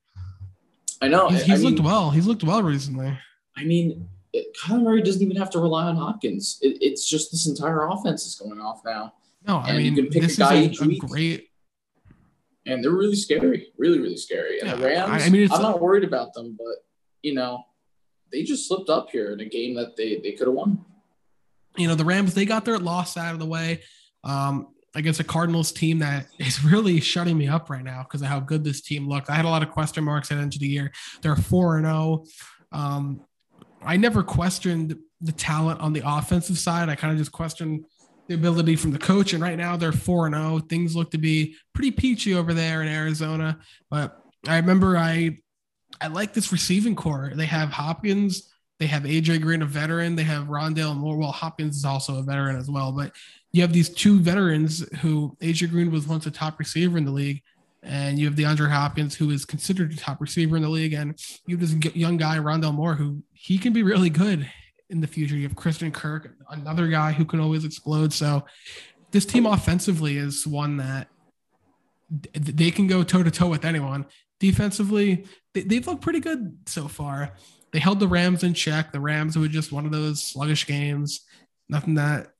[1.02, 1.30] I know.
[1.30, 2.10] He's, he's looked mean, well.
[2.12, 3.18] He's looked well recently.
[3.56, 6.60] I mean, it, Kyler Murray doesn't even have to rely on Hopkins.
[6.62, 9.14] It, it's just this entire offense is going off now.
[9.48, 11.50] No, I mean, you can pick this a guy is a, a great.
[12.66, 14.60] And they're really scary, really, really scary.
[14.60, 16.86] And yeah, the Rams, I mean, I'm not worried about them, but
[17.22, 17.66] you know,
[18.32, 20.86] they just slipped up here in a game that they they could have won
[21.78, 23.82] you know, the Rams, they got their loss out of the way
[24.24, 28.28] um, against a Cardinals team that is really shutting me up right now because of
[28.28, 29.30] how good this team looked.
[29.30, 30.92] I had a lot of question marks at the end of the year.
[31.22, 32.26] They're 4 and 0.
[32.72, 33.22] Um,
[33.82, 36.90] I never questioned the talent on the offensive side.
[36.90, 37.86] I kind of just questioned
[38.28, 39.34] the ability from the coach.
[39.34, 40.60] And right now they're 4 and 0.
[40.70, 43.60] Things look to be pretty peachy over there in Arizona.
[43.90, 44.18] But
[44.48, 45.40] I remember I
[46.02, 47.32] I like this receiving corps.
[47.36, 50.16] They have Hopkins, they have AJ Green, a veteran.
[50.16, 51.18] They have Rondale Moore.
[51.18, 52.92] Well, Hopkins is also a veteran as well.
[52.92, 53.14] But
[53.54, 57.12] you have these two veterans who AJ Green was once a top receiver in the
[57.12, 57.42] league.
[57.84, 60.94] And you have DeAndre Hopkins, who is considered a top receiver in the league.
[60.94, 64.50] And you have this young guy, Rondale Moore, who he can be really good
[64.90, 65.36] in the future.
[65.36, 68.14] You have Christian Kirk, another guy who can always explode.
[68.14, 68.46] So
[69.12, 71.10] this team offensively is one that
[72.34, 74.06] they can go toe to toe with anyone.
[74.40, 77.34] Defensively, they, have looked pretty good so far
[77.74, 78.92] they held the Rams in check.
[78.92, 81.26] The Rams were just one of those sluggish games.
[81.68, 82.33] Nothing that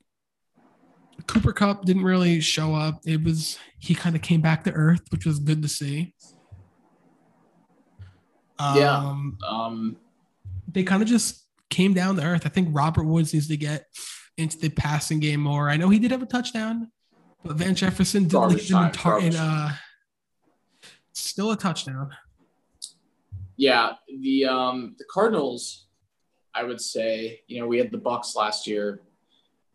[1.26, 3.00] Cooper Kupp didn't really show up.
[3.04, 6.14] It was he kind of came back to earth, which was good to see.
[8.60, 8.96] Yeah.
[8.96, 9.96] Um, um
[10.70, 12.42] they kind of just came down to earth.
[12.44, 13.86] I think Robert Woods needs to get
[14.36, 15.68] into the passing game more.
[15.68, 16.90] I know he did have a touchdown,
[17.44, 19.72] but Van Jefferson did lead them tar- in uh,
[21.12, 22.10] still a touchdown.
[23.56, 25.86] Yeah, the um, the Cardinals,
[26.54, 29.00] I would say, you know, we had the Bucks last year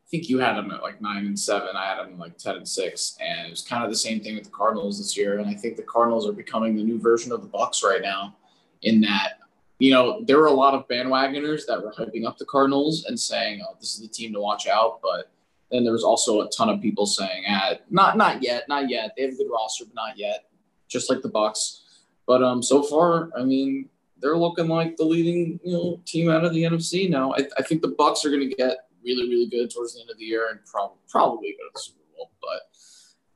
[0.09, 1.75] think you had them at like nine and seven.
[1.75, 4.35] I had them like ten and six, and it was kind of the same thing
[4.35, 5.39] with the Cardinals this year.
[5.39, 8.35] And I think the Cardinals are becoming the new version of the Bucks right now,
[8.81, 9.39] in that
[9.77, 13.19] you know there were a lot of bandwagoners that were hyping up the Cardinals and
[13.19, 15.31] saying, "Oh, this is the team to watch out," but
[15.71, 19.13] then there was also a ton of people saying, ah, "Not, not yet, not yet.
[19.15, 20.45] They have a good roster, but not yet."
[20.87, 21.83] Just like the Bucks,
[22.25, 26.43] but um, so far, I mean, they're looking like the leading you know team out
[26.43, 27.33] of the NFC now.
[27.33, 30.09] I, I think the Bucks are going to get really, really good towards the end
[30.09, 32.31] of the year and prob- probably go to the Super Bowl.
[32.41, 32.61] But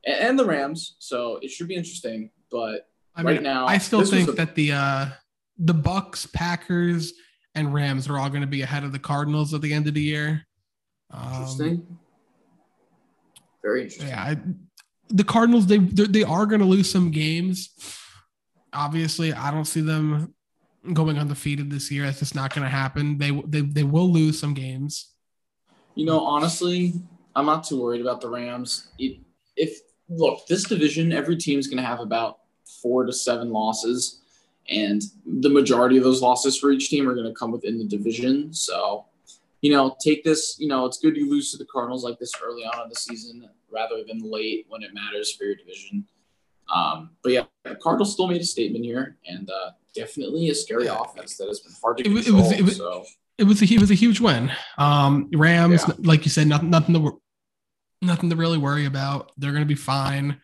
[0.06, 2.32] and, the Rams, so it should be interesting.
[2.52, 5.06] But I right now, I still think a, that the uh,
[5.58, 7.14] the Bucks, Packers,
[7.56, 9.94] and Rams are all going to be ahead of the Cardinals at the end of
[9.94, 10.46] the year.
[11.12, 11.98] Um, interesting.
[13.62, 14.10] Very interesting.
[14.10, 14.38] Yeah, I,
[15.10, 17.70] the Cardinals they they are going to lose some games.
[18.74, 20.34] Obviously, I don't see them
[20.92, 22.06] going undefeated this year.
[22.06, 23.18] That's just not going to happen.
[23.18, 25.13] They they they will lose some games.
[25.96, 26.94] You know, honestly,
[27.36, 28.90] I'm not too worried about the Rams.
[28.98, 29.20] It,
[29.56, 32.40] if look, this division, every team's going to have about
[32.82, 34.22] four to seven losses,
[34.70, 37.86] and the majority of those losses for each team are going to come within the
[37.86, 38.54] division.
[38.54, 39.06] So,
[39.62, 40.58] you know, take this.
[40.60, 42.96] You know, it's good you lose to the Cardinals like this early on in the
[42.96, 46.06] season rather than late when it matters for your division.
[46.74, 50.88] Um, but yeah, the Cardinals still made a statement here, and uh, definitely a scary
[50.88, 52.26] offense that has been hard to control.
[52.26, 53.06] It was, it was, so
[53.38, 54.52] it was a, it was a huge win.
[54.78, 55.96] Um, Rams, yeah.
[56.00, 57.22] like you said, nothing, nothing to,
[58.02, 59.32] nothing to really worry about.
[59.38, 60.40] They're going to be fine.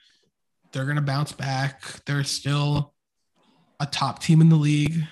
[0.72, 1.84] They're going to bounce back.
[2.06, 2.94] They're still
[3.80, 5.04] a top team in the league.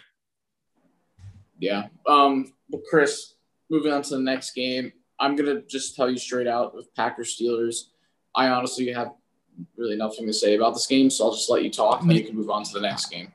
[1.60, 1.88] Yeah.
[2.08, 3.34] Um, but Chris,
[3.70, 6.94] moving on to the next game, I'm going to just tell you straight out with
[6.96, 7.86] Packers Steelers.
[8.36, 9.14] I honestly have
[9.76, 12.18] really nothing to say about this game, so I'll just let you talk, and then
[12.18, 13.34] you can move on to the next game.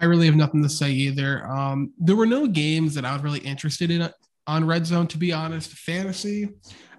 [0.00, 1.46] I really have nothing to say either.
[1.46, 4.08] Um, there were no games that I was really interested in
[4.46, 5.70] on Red Zone, to be honest.
[5.70, 6.50] Fantasy,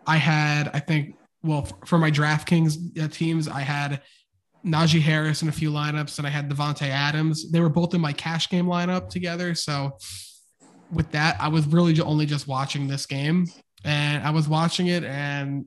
[0.05, 4.01] I had, I think, well, for my DraftKings uh, teams, I had
[4.65, 7.51] Najee Harris in a few lineups, and I had Davante Adams.
[7.51, 9.53] They were both in my cash game lineup together.
[9.55, 9.97] So
[10.91, 13.47] with that, I was really only just watching this game,
[13.83, 15.65] and I was watching it, and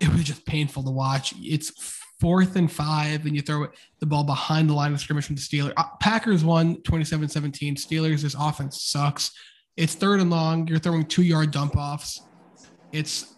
[0.00, 1.34] it was just painful to watch.
[1.36, 3.66] It's fourth and five, and you throw
[4.00, 5.72] the ball behind the line of scrimmage from the Steelers.
[5.76, 7.76] Uh, Packers won 27 17.
[7.76, 9.30] Steelers, this offense sucks.
[9.76, 10.66] It's third and long.
[10.68, 12.22] You're throwing two yard dump offs.
[12.92, 13.34] It's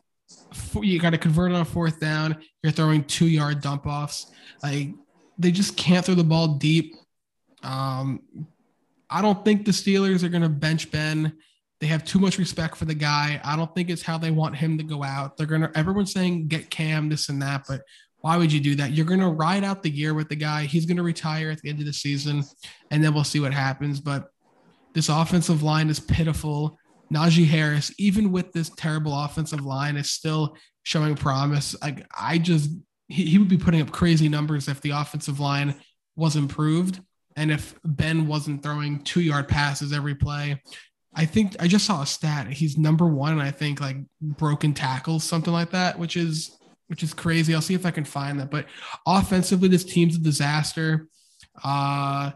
[0.80, 2.36] you got to convert on fourth down.
[2.62, 4.30] You're throwing two yard dump offs.
[4.62, 4.90] Like
[5.38, 6.94] they just can't throw the ball deep.
[7.62, 8.22] Um,
[9.08, 11.32] I don't think the Steelers are going to bench Ben.
[11.80, 13.40] They have too much respect for the guy.
[13.44, 15.36] I don't think it's how they want him to go out.
[15.36, 17.82] They're to, everyone's saying get Cam, this and that, but
[18.20, 18.92] why would you do that?
[18.92, 20.64] You're going to ride out the year with the guy.
[20.64, 22.42] He's going to retire at the end of the season,
[22.90, 24.00] and then we'll see what happens.
[24.00, 24.30] But
[24.94, 26.78] this offensive line is pitiful.
[27.12, 31.76] Najee Harris, even with this terrible offensive line, is still showing promise.
[31.80, 32.70] Like I just,
[33.08, 35.74] he, he would be putting up crazy numbers if the offensive line
[36.16, 37.00] was improved
[37.36, 40.60] and if Ben wasn't throwing two yard passes every play.
[41.14, 42.48] I think I just saw a stat.
[42.48, 46.58] He's number one, I think, like broken tackles, something like that, which is
[46.88, 47.54] which is crazy.
[47.54, 48.50] I'll see if I can find that.
[48.50, 48.66] But
[49.06, 51.08] offensively, this team's a disaster.
[51.62, 52.30] Uh,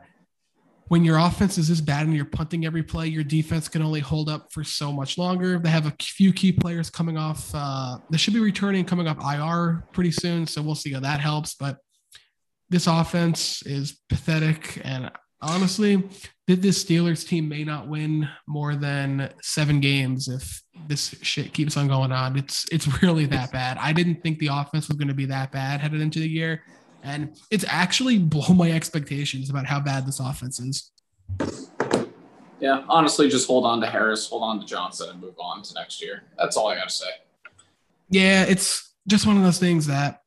[0.88, 4.00] when your offense is this bad and you're punting every play, your defense can only
[4.00, 5.60] hold up for so much longer.
[5.60, 7.48] They have a few key players coming off.
[7.54, 11.20] Uh, they should be returning coming up IR pretty soon, so we'll see how that
[11.20, 11.54] helps.
[11.54, 11.78] But
[12.70, 16.08] this offense is pathetic, and honestly,
[16.56, 21.88] this Steelers team may not win more than seven games if this shit keeps on
[21.88, 22.36] going on.
[22.36, 23.78] It's it's really that bad.
[23.78, 26.62] I didn't think the offense was going to be that bad headed into the year,
[27.02, 30.90] and it's actually blown my expectations about how bad this offense is.
[32.60, 35.74] Yeah, honestly, just hold on to Harris, hold on to Johnson, and move on to
[35.74, 36.24] next year.
[36.38, 37.08] That's all I got to say.
[38.10, 40.19] Yeah, it's just one of those things that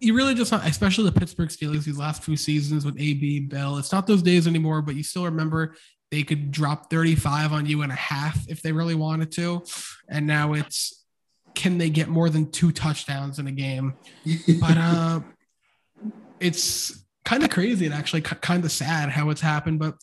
[0.00, 3.78] you really just, especially the Pittsburgh Steelers, these last few seasons with AB Bell.
[3.78, 5.74] It's not those days anymore, but you still remember
[6.10, 9.62] they could drop 35 on you and a half if they really wanted to.
[10.08, 11.04] And now it's
[11.54, 13.94] can they get more than two touchdowns in a game?
[14.60, 15.20] but uh,
[16.38, 19.80] it's kind of crazy and actually kind of sad how it's happened.
[19.80, 19.96] But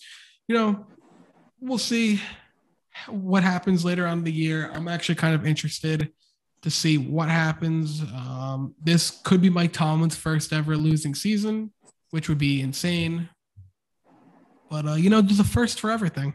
[0.47, 0.85] you know,
[1.61, 2.21] we'll see
[3.07, 4.69] what happens later on in the year.
[4.73, 6.11] I'm actually kind of interested
[6.65, 8.01] to see what happens.
[8.01, 11.71] Um, this could be Mike Tomlin's first ever losing season,
[12.09, 13.29] which would be insane.
[14.67, 16.33] But uh, you know, there's a first for everything.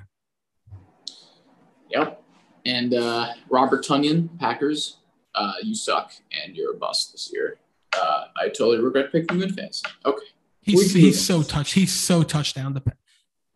[1.91, 2.23] Yep.
[2.65, 4.99] And uh, Robert Tonyan, Packers,
[5.35, 7.59] uh, you suck and you're a bust this year.
[7.93, 9.83] Uh, I totally regret picking you in fantasy.
[10.07, 10.27] Okay.
[10.63, 11.75] He's he's so touched.
[11.75, 13.01] He's so touchdown dependent.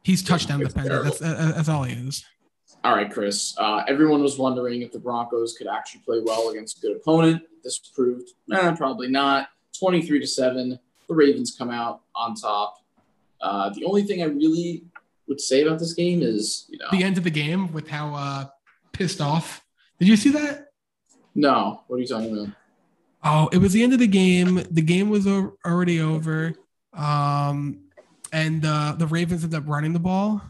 [0.03, 1.05] He's touchdown dependent.
[1.05, 2.25] That's that's all he is.
[2.85, 3.55] All right, Chris.
[3.57, 7.43] Uh, everyone was wondering if the Broncos could actually play well against a good opponent.
[7.63, 9.49] This proved, eh, probably not.
[9.79, 10.79] 23 to 7.
[11.09, 12.77] The Ravens come out on top.
[13.41, 14.85] Uh, the only thing I really
[15.29, 18.15] would say about this game is, you know, The end of the game with how
[18.15, 18.45] uh,
[18.93, 19.65] pissed off.
[19.99, 20.69] Did you see that?
[21.35, 21.83] no.
[21.87, 22.55] What are you talking about?
[23.25, 24.63] Oh, it was the end of the game.
[24.71, 26.53] The game was already over.
[26.93, 27.81] Um,
[28.31, 30.43] and uh, the Ravens ended up running the ball.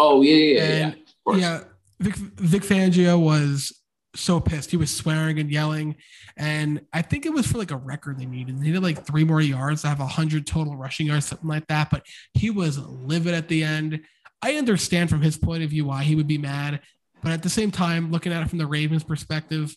[0.00, 0.68] Oh yeah, yeah, yeah.
[0.68, 0.84] yeah.
[0.86, 1.40] And course.
[1.40, 1.60] yeah,
[2.00, 3.72] Vic, Vic Fangio was
[4.14, 4.70] so pissed.
[4.70, 5.96] He was swearing and yelling.
[6.36, 8.58] And I think it was for like a record they needed.
[8.58, 11.66] They needed like three more yards to have a 100 total rushing yards, something like
[11.68, 11.90] that.
[11.90, 14.00] But he was livid at the end.
[14.42, 16.80] I understand from his point of view why he would be mad.
[17.22, 19.76] But at the same time, looking at it from the Ravens' perspective,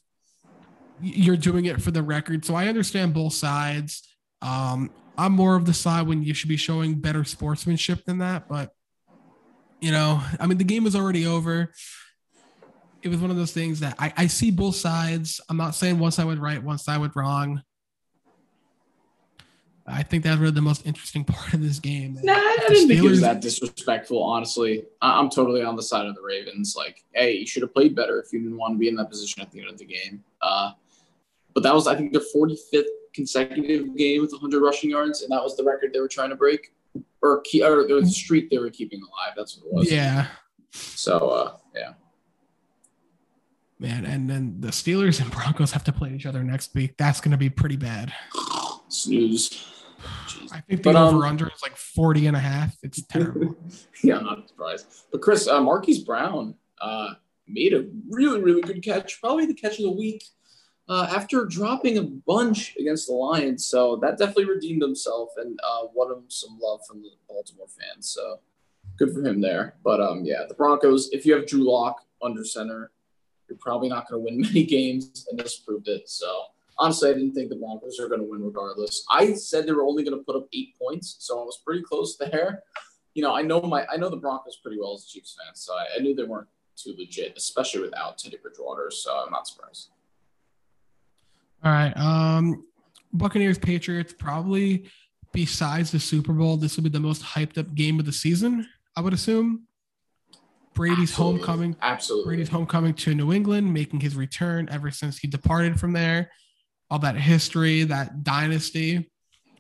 [1.02, 2.46] you're doing it for the record.
[2.46, 4.08] So I understand both sides.
[4.42, 8.48] Um, I'm more of the side when you should be showing better sportsmanship than that.
[8.48, 8.72] But,
[9.84, 11.74] you know, I mean, the game was already over.
[13.02, 15.42] It was one of those things that I, I see both sides.
[15.50, 17.62] I'm not saying one side went right, one side went wrong.
[19.86, 22.18] I think that's really the most interesting part of this game.
[22.24, 24.24] Nah, I didn't think it was that disrespectful.
[24.24, 26.76] Honestly, I'm totally on the side of the Ravens.
[26.78, 29.10] Like, hey, you should have played better if you didn't want to be in that
[29.10, 30.24] position at the end of the game.
[30.42, 30.72] Uh,
[31.54, 35.44] but that was, I think, their 45th consecutive game with 100 rushing yards, and that
[35.44, 36.72] was the record they were trying to break,
[37.24, 39.34] or or the streak they were keeping alive.
[39.36, 39.92] That's what it was.
[39.92, 40.28] Yeah,
[40.72, 41.94] So, uh, yeah.
[43.80, 44.06] man.
[44.06, 46.96] And then the Steelers and Broncos have to play each other next week.
[46.98, 48.14] That's going to be pretty bad.
[48.90, 49.50] Snooze.
[50.28, 50.52] Jeez.
[50.54, 52.76] I think the But, um, over under is like 40 and a half.
[52.84, 53.56] It's terrible.
[54.04, 54.86] yeah, I'm not surprised.
[55.12, 57.14] But Chris, uh, Marquise Brown uh,
[57.48, 60.24] made a really, really good catch, probably the catch of the week,
[60.90, 63.66] uh, after dropping a bunch against the Lions.
[63.66, 68.10] So that definitely redeemed himself and uh, won him some love from the Baltimore fans.
[68.10, 68.40] So
[68.98, 69.76] good for him there.
[69.84, 72.92] But um, yeah, the Broncos, if you have Drew Lock under center,
[73.48, 76.10] you're probably not going to win many games, and this proved it.
[76.10, 76.46] So
[76.78, 79.06] honestly, I didn't think the Broncos are going to win regardless.
[79.10, 81.84] I said they were only going to put up eight points, so I was pretty
[81.84, 82.64] close there
[83.14, 85.56] you know, I know my I know the Broncos pretty well as a Chiefs fan,
[85.56, 88.90] so I, I knew they weren't too legit, especially without Teddy Bridgewater.
[88.92, 89.90] So I'm not surprised.
[91.64, 91.95] All right.
[91.97, 92.66] Um,
[93.14, 94.89] Buccaneers Patriots probably
[95.34, 98.68] besides the Super Bowl, this will be the most hyped up game of the season.
[98.95, 99.68] I would assume.
[100.74, 101.39] Brady's Absolutely.
[101.39, 101.76] homecoming.
[101.82, 102.26] Absolutely.
[102.30, 106.32] Brady's homecoming to New England, making his return ever since he departed from there.
[106.89, 109.09] All that history, that dynasty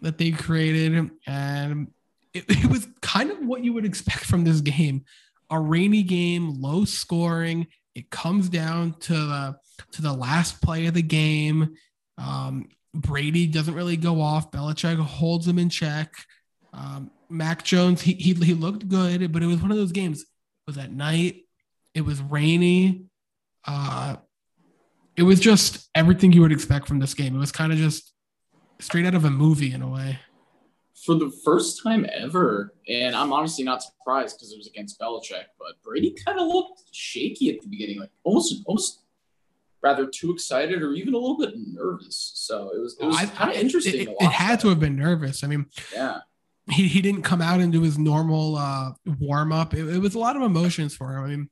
[0.01, 1.91] that they created, and
[2.33, 5.05] it, it was kind of what you would expect from this game.
[5.49, 7.67] A rainy game, low scoring.
[7.95, 9.57] It comes down to the
[9.91, 11.75] to the last play of the game.
[12.17, 14.51] Um, Brady doesn't really go off.
[14.51, 16.13] Belichick holds him in check.
[16.73, 20.21] Um, Mac Jones, he, he he looked good, but it was one of those games.
[20.21, 20.27] It
[20.67, 21.45] was at night.
[21.93, 23.05] It was rainy.
[23.65, 24.17] Uh,
[25.15, 27.35] it was just everything you would expect from this game.
[27.35, 28.13] It was kind of just
[28.79, 30.19] straight out of a movie in a way.
[31.05, 35.45] For the first time ever, and I'm honestly not surprised because it was against Belichick,
[35.59, 39.02] but Brady kind of looked shaky at the beginning, like almost almost
[39.83, 42.31] rather too excited or even a little bit nervous.
[42.35, 44.07] So it was it was kind of interesting.
[44.07, 44.61] It, it had that.
[44.61, 45.43] to have been nervous.
[45.43, 46.19] I mean, Yeah.
[46.71, 49.73] he, he didn't come out and do his normal uh, warm up.
[49.73, 51.23] It, it was a lot of emotions for him.
[51.23, 51.49] I mean,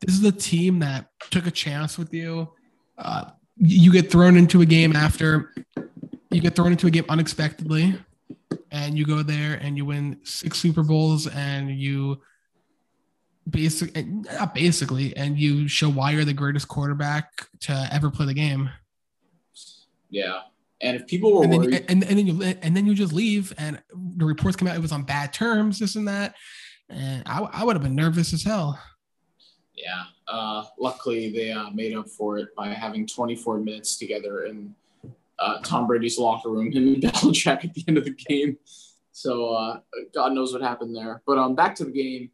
[0.00, 2.48] this is a team that took a chance with you.
[2.96, 5.52] Uh, you get thrown into a game after
[6.30, 7.94] you get thrown into a game unexpectedly,
[8.70, 12.20] and you go there and you win six Super Bowls and you
[13.48, 18.34] basically not basically and you show why you're the greatest quarterback to ever play the
[18.34, 18.70] game.
[20.10, 20.40] Yeah.
[20.80, 23.12] And if people were and then, worried, and, and then you and then you just
[23.12, 26.34] leave and the reports come out it was on bad terms this and that
[26.90, 28.78] and i, I would have been nervous as hell
[29.76, 30.04] Yeah.
[30.28, 34.74] Uh, luckily, they uh, made up for it by having 24 minutes together in
[35.38, 38.58] uh, Tom Brady's locker room, him and Belichick at the end of the game.
[39.12, 39.80] So uh,
[40.14, 41.22] God knows what happened there.
[41.26, 42.30] But um, back to the game.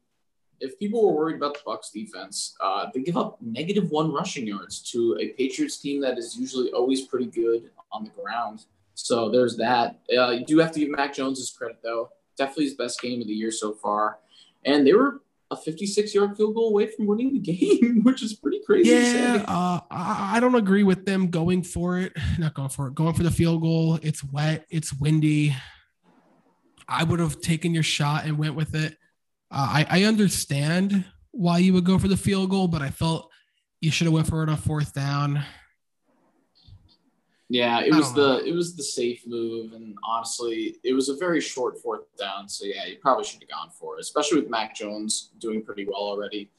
[0.63, 4.47] If people were worried about the Bucks defense, uh, they give up negative one rushing
[4.47, 8.65] yards to a Patriots team that is usually always pretty good on the ground.
[8.95, 10.01] So there's that.
[10.17, 12.11] Uh, you do have to give Mac Jones his credit, though.
[12.37, 14.19] Definitely his best game of the year so far.
[14.65, 18.35] And they were a 56 yard field goal away from winning the game, which is
[18.35, 18.91] pretty crazy.
[18.91, 22.95] yeah uh, I, I don't agree with them going for it not going for it
[22.95, 25.55] going for the field goal it's wet it's windy
[26.89, 28.97] i would have taken your shot and went with it
[29.53, 33.31] uh, I, I understand why you would go for the field goal but i felt
[33.81, 35.43] you should have went for it on fourth down
[37.53, 41.39] Yeah, it was the it was the safe move, and honestly, it was a very
[41.39, 42.49] short fourth down.
[42.49, 45.85] So yeah, you probably should have gone for it, especially with Mac Jones doing pretty
[45.85, 46.51] well already.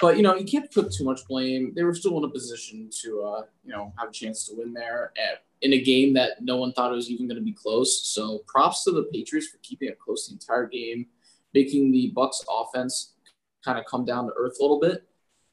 [0.00, 1.72] But you know, you can't put too much blame.
[1.76, 4.72] They were still in a position to uh, you know have a chance to win
[4.72, 7.52] there at, in a game that no one thought it was even going to be
[7.52, 8.04] close.
[8.04, 11.06] So props to the Patriots for keeping it close the entire game,
[11.54, 13.14] making the Bucks offense
[13.64, 15.04] kind of come down to earth a little bit.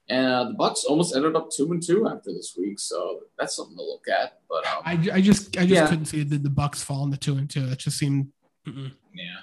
[0.09, 3.55] And uh, the Bucks almost ended up two and two after this week, so that's
[3.55, 4.39] something to look at.
[4.49, 5.87] But um, I, I just I just yeah.
[5.87, 7.65] couldn't see the, the Bucks fall in the two and two.
[7.67, 8.27] That just seemed
[8.67, 8.91] mm-mm.
[9.13, 9.37] yeah.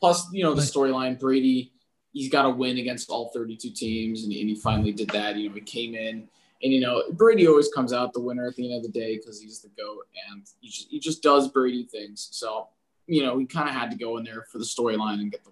[0.00, 1.72] Plus, you know, the storyline Brady,
[2.12, 5.36] he's got to win against all 32 teams, and, and he finally did that.
[5.36, 6.28] You know, he came in,
[6.62, 9.16] and you know, Brady always comes out the winner at the end of the day
[9.16, 12.28] because he's the goat, and he just he just does Brady things.
[12.32, 12.68] So,
[13.06, 15.42] you know, he kind of had to go in there for the storyline and get
[15.42, 15.50] the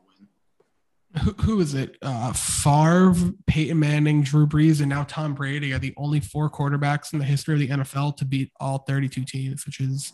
[1.22, 1.96] who, who is it?
[2.02, 7.12] Uh, Favre, Peyton Manning, Drew Brees, and now Tom Brady are the only four quarterbacks
[7.12, 10.12] in the history of the NFL to beat all 32 teams, which is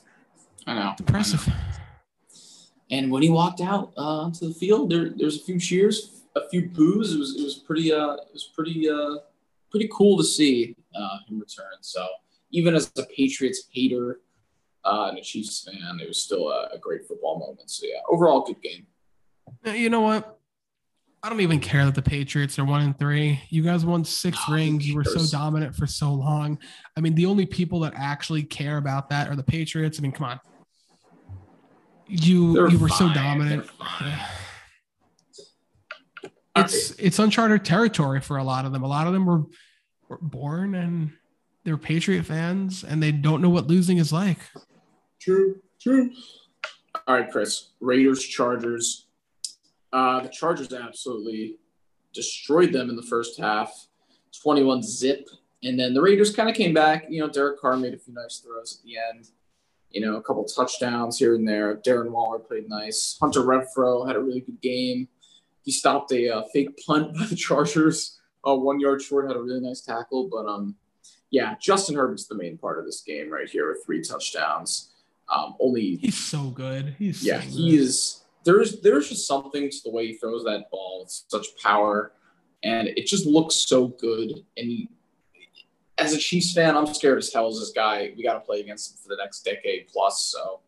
[0.67, 1.47] I know impressive.
[1.47, 1.57] I know.
[2.93, 6.49] And when he walked out uh, onto the field, there there's a few cheers, a
[6.49, 7.15] few boos.
[7.15, 9.19] It was it was pretty uh it was pretty uh
[9.71, 11.79] pretty cool to see uh, him return.
[11.83, 12.05] So
[12.51, 14.21] even as a Patriots hater
[14.85, 17.71] uh, and a Chiefs fan, it was still a, a great football moment.
[17.71, 18.87] So yeah, overall good game.
[19.65, 20.40] You know what?
[21.23, 23.41] I don't even care that the Patriots are one and three.
[23.51, 24.89] You guys won six oh, rings.
[24.89, 26.59] You were so dominant for so long.
[26.97, 29.99] I mean, the only people that actually care about that are the Patriots.
[29.99, 30.41] I mean, come on.
[32.07, 32.99] You They're you were fine.
[32.99, 33.71] so dominant.
[36.57, 38.83] It's it's uncharted territory for a lot of them.
[38.83, 39.43] A lot of them were,
[40.09, 41.13] were born and
[41.65, 44.39] they're Patriot fans and they don't know what losing is like.
[45.21, 46.11] True, true.
[47.07, 47.73] All right, Chris.
[47.81, 49.07] Raiders, Chargers.
[49.93, 51.57] Uh, the Chargers absolutely
[52.13, 53.89] destroyed them in the first half,
[54.43, 55.29] 21 zip.
[55.63, 57.07] And then the Raiders kind of came back.
[57.09, 59.29] You know, Derek Carr made a few nice throws at the end.
[59.91, 61.77] You know, a couple touchdowns here and there.
[61.77, 63.19] Darren Waller played nice.
[63.21, 65.09] Hunter Renfrow had a really good game.
[65.65, 69.41] He stopped a uh, fake punt by the Chargers, uh, one yard short, had a
[69.41, 70.29] really nice tackle.
[70.33, 70.77] But um,
[71.31, 74.91] yeah, Justin Herbert's the main part of this game right here with three touchdowns.
[75.29, 76.97] Um, only he's so good.
[76.99, 77.53] He's yeah, so good.
[77.53, 81.47] he is there's there's just something to the way he throws that ball with such
[81.63, 82.13] power,
[82.63, 84.45] and it just looks so good.
[84.57, 84.89] And
[85.99, 88.13] as a Chiefs fan, I'm scared as hell as this guy.
[88.17, 90.23] We got to play against him for the next decade plus.
[90.23, 90.61] So,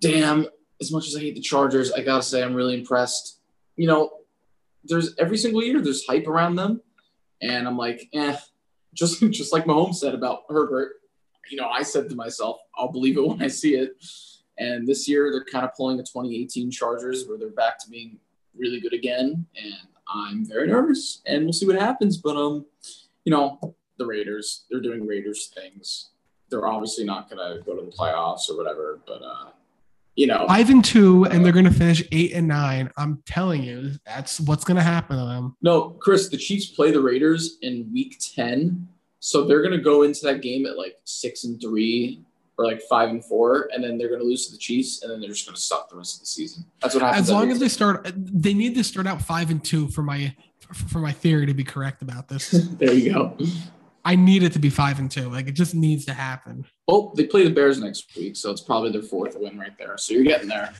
[0.00, 0.46] damn.
[0.80, 3.38] As much as I hate the Chargers, I gotta say I'm really impressed.
[3.76, 4.10] You know,
[4.82, 6.80] there's every single year there's hype around them,
[7.40, 8.36] and I'm like, eh.
[8.94, 10.96] Just just like Mahomes said about Herbert,
[11.50, 13.92] you know, I said to myself, I'll believe it when I see it.
[14.58, 18.18] And this year, they're kind of pulling the 2018 Chargers where they're back to being
[18.56, 19.46] really good again.
[19.56, 22.16] And I'm very nervous, and we'll see what happens.
[22.16, 22.66] But um,
[23.24, 26.10] you know, the Raiders, they're doing Raiders things.
[26.50, 29.00] They're obviously not gonna go to the playoffs or whatever.
[29.06, 29.50] But uh,
[30.16, 32.90] you know, five and two, and they're gonna finish eight and nine.
[32.96, 35.56] I'm telling you, that's what's gonna happen to them.
[35.62, 38.88] No, Chris, the Chiefs play the Raiders in Week Ten,
[39.20, 42.20] so they're gonna go into that game at like six and three
[42.58, 45.10] or like five and four, and then they're going to lose to the Chiefs, and
[45.10, 46.64] then they're just going to suck the rest of the season.
[46.80, 47.28] That's what happens.
[47.28, 50.34] As long as they start, they need to start out five and two for my
[50.72, 52.50] for my theory to be correct about this.
[52.78, 53.36] there you go.
[54.04, 55.28] I need it to be five and two.
[55.28, 56.66] Like it just needs to happen.
[56.88, 59.96] Well, they play the Bears next week, so it's probably their fourth win right there.
[59.96, 60.72] So you're getting there.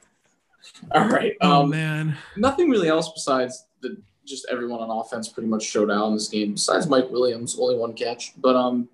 [0.92, 1.36] All right.
[1.40, 2.16] Oh um, man.
[2.36, 6.28] Nothing really else besides the just everyone on offense pretty much showed out in this
[6.28, 6.52] game.
[6.52, 8.32] Besides Mike Williams, only one catch.
[8.40, 8.88] But um,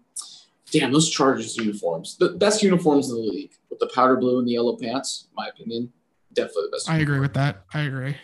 [0.70, 4.46] damn, those Chargers uniforms, the best uniforms in the league with the powder blue and
[4.46, 5.92] the yellow pants, my opinion,
[6.32, 6.90] definitely the best.
[6.90, 7.64] I agree with that.
[7.72, 8.16] I agree.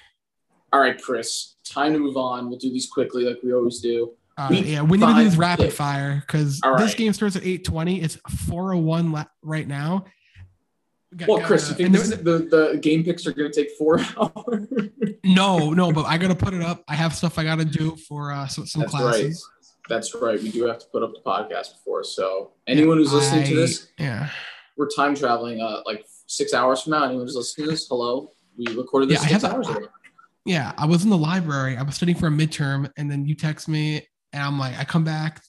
[0.73, 2.49] All right, Chris, time to move on.
[2.49, 4.15] We'll do these quickly like we always do.
[4.37, 6.79] Uh, yeah, we need to do this rapid fire because right.
[6.79, 8.03] this game starts at 8:20.
[8.03, 10.05] It's 4:01 la- right now.
[11.17, 14.01] Got, well, Chris, you think this, the, the game picks are going to take four
[14.17, 14.67] hours?
[15.23, 16.83] no, no, but I got to put it up.
[16.89, 19.49] I have stuff I got to do for uh, some, some classes.
[19.49, 19.54] Right.
[19.89, 20.43] That's right.
[20.43, 22.05] We do have to put up the podcast before.
[22.05, 24.31] So anyone who's listening I, to this, yeah,
[24.77, 25.61] we're time traveling.
[25.61, 27.05] Uh, like six hours from now.
[27.05, 28.33] Anyone who's listening to this, hello.
[28.57, 29.89] We recorded this yeah, six hours ago.
[30.47, 31.77] Yeah, I was in the library.
[31.77, 34.85] I was studying for a midterm, and then you text me, and I'm like, I
[34.85, 35.43] come back,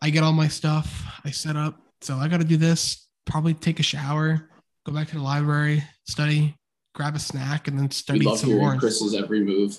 [0.00, 1.80] I get all my stuff, I set up.
[2.00, 3.06] So I got to do this.
[3.26, 4.48] Probably take a shower,
[4.86, 6.54] go back to the library, study,
[6.94, 8.76] grab a snack, and then study we love some more.
[8.76, 9.78] Chris's every move.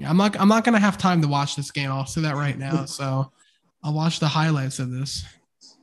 [0.00, 0.38] Yeah, I'm not.
[0.40, 1.90] I'm not gonna have time to watch this game.
[1.90, 2.84] I'll say that right now.
[2.86, 3.30] So
[3.82, 5.24] I'll watch the highlights of this.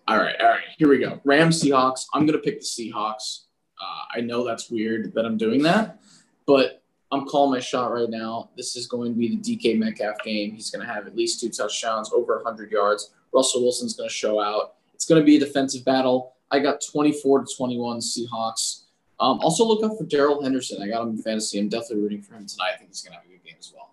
[0.08, 0.64] All right, all right.
[0.78, 1.20] Here we go.
[1.24, 2.06] Rams Seahawks.
[2.14, 3.46] I'm gonna pick the Seahawks.
[3.80, 6.00] Uh, I know that's weird that I'm doing that,
[6.46, 8.50] but I'm calling my shot right now.
[8.58, 10.52] This is going to be the DK Metcalf game.
[10.54, 13.12] He's going to have at least two touchdowns, over 100 yards.
[13.34, 14.76] Russell Wilson's going to show out.
[14.94, 16.34] It's going to be a defensive battle.
[16.52, 18.84] I got 24 to 21 Seahawks.
[19.20, 20.82] Um, also, look up for Darrell Henderson.
[20.82, 21.60] I got him in fantasy.
[21.60, 22.72] I'm definitely rooting for him tonight.
[22.76, 23.87] I think he's going to have a good game as well.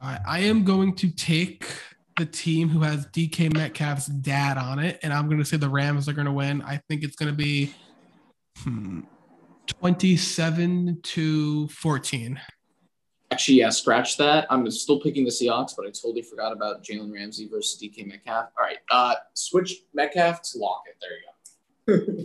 [0.00, 1.66] I, I am going to take
[2.16, 5.68] the team who has DK Metcalf's dad on it, and I'm going to say the
[5.68, 6.62] Rams are going to win.
[6.62, 7.72] I think it's going to be
[8.58, 9.00] hmm,
[9.66, 12.40] 27 to 14.
[13.32, 14.46] Actually, yeah, scratch that.
[14.50, 18.50] I'm still picking the Seahawks, but I totally forgot about Jalen Ramsey versus DK Metcalf.
[18.58, 20.96] All right, uh, switch Metcalf to Lockett.
[21.86, 22.24] There you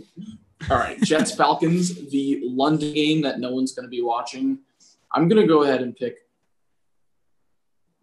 [0.70, 4.58] All right, Jets Falcons, the London game that no one's going to be watching.
[5.10, 6.18] I'm going to go ahead and pick.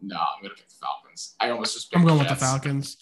[0.01, 1.35] No, I'm going to pick the Falcons.
[1.39, 1.95] I almost just.
[1.95, 2.97] I'm going the with the Falcons.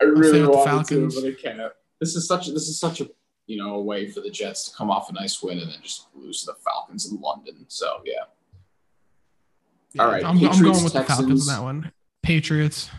[0.00, 1.14] I really want the wanted Falcons.
[1.14, 1.72] to, but I can't.
[2.00, 2.46] This is such.
[2.48, 3.08] This is such a
[3.46, 5.78] you know a way for the Jets to come off a nice win and then
[5.82, 7.64] just lose to the Falcons in London.
[7.68, 8.24] So yeah.
[9.98, 11.48] All right, I'm, I'm going with the Falcons Texans.
[11.48, 11.92] on that one.
[12.22, 12.90] Patriots.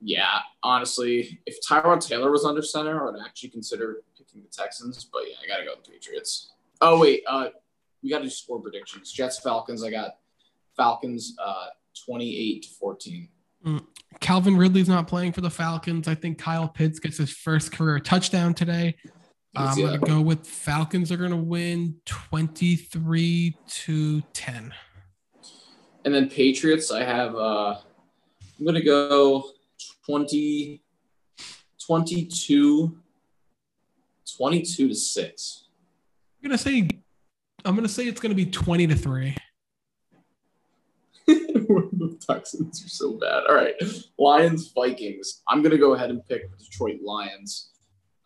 [0.00, 5.04] Yeah, honestly, if Tyrod Taylor was under center, I would actually consider picking the Texans.
[5.04, 6.52] But yeah, I gotta go with the Patriots.
[6.80, 7.48] Oh wait, uh,
[8.02, 9.10] we gotta do score predictions.
[9.10, 9.82] Jets Falcons.
[9.82, 10.18] I got
[10.76, 11.66] Falcons, uh,
[12.06, 13.28] twenty-eight to fourteen.
[14.20, 16.06] Calvin Ridley's not playing for the Falcons.
[16.06, 18.96] I think Kyle Pitts gets his first career touchdown today.
[19.56, 24.74] I'm going to go with Falcons are going to win 23 to 10.
[26.04, 27.34] And then Patriots, I have.
[27.34, 27.76] Uh,
[28.58, 29.50] I'm gonna go
[30.06, 30.82] 20,
[31.84, 32.98] 22,
[34.36, 35.64] 22 to six.
[36.42, 36.88] I'm going to say
[37.64, 39.34] I'm going to say it's going to be 20 to 3.
[42.24, 43.44] Texans are so bad.
[43.48, 43.74] All right,
[44.18, 45.42] Lions Vikings.
[45.48, 47.70] I'm gonna go ahead and pick Detroit Lions.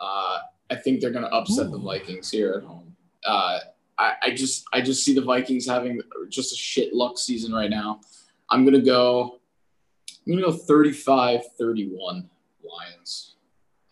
[0.00, 0.38] Uh,
[0.70, 2.96] I think they're gonna upset the Vikings here at home.
[3.26, 3.58] Uh,
[3.98, 7.70] I, I just I just see the Vikings having just a shit luck season right
[7.70, 8.00] now.
[8.50, 9.40] I'm gonna go.
[10.26, 12.28] I'm gonna go 35-31
[12.62, 13.36] Lions.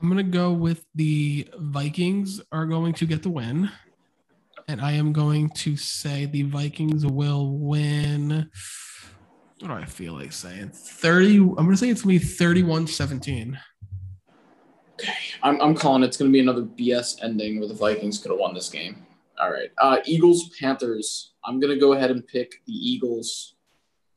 [0.01, 3.71] I'm going to go with the Vikings are going to get the win.
[4.69, 8.16] And I am going to say the Vikings will win.
[9.67, 10.71] What do I feel like saying?
[10.73, 11.39] 30.
[11.39, 13.59] I'm to say it's to be 31 17.
[14.93, 15.13] Okay,
[15.43, 18.55] I'm, I'm calling it's to be another BS ending where the Vikings could have won
[18.55, 19.05] this game.
[19.41, 21.33] All right, uh, Eagles Panthers.
[21.45, 23.57] I'm to go ahead and pick the Eagles.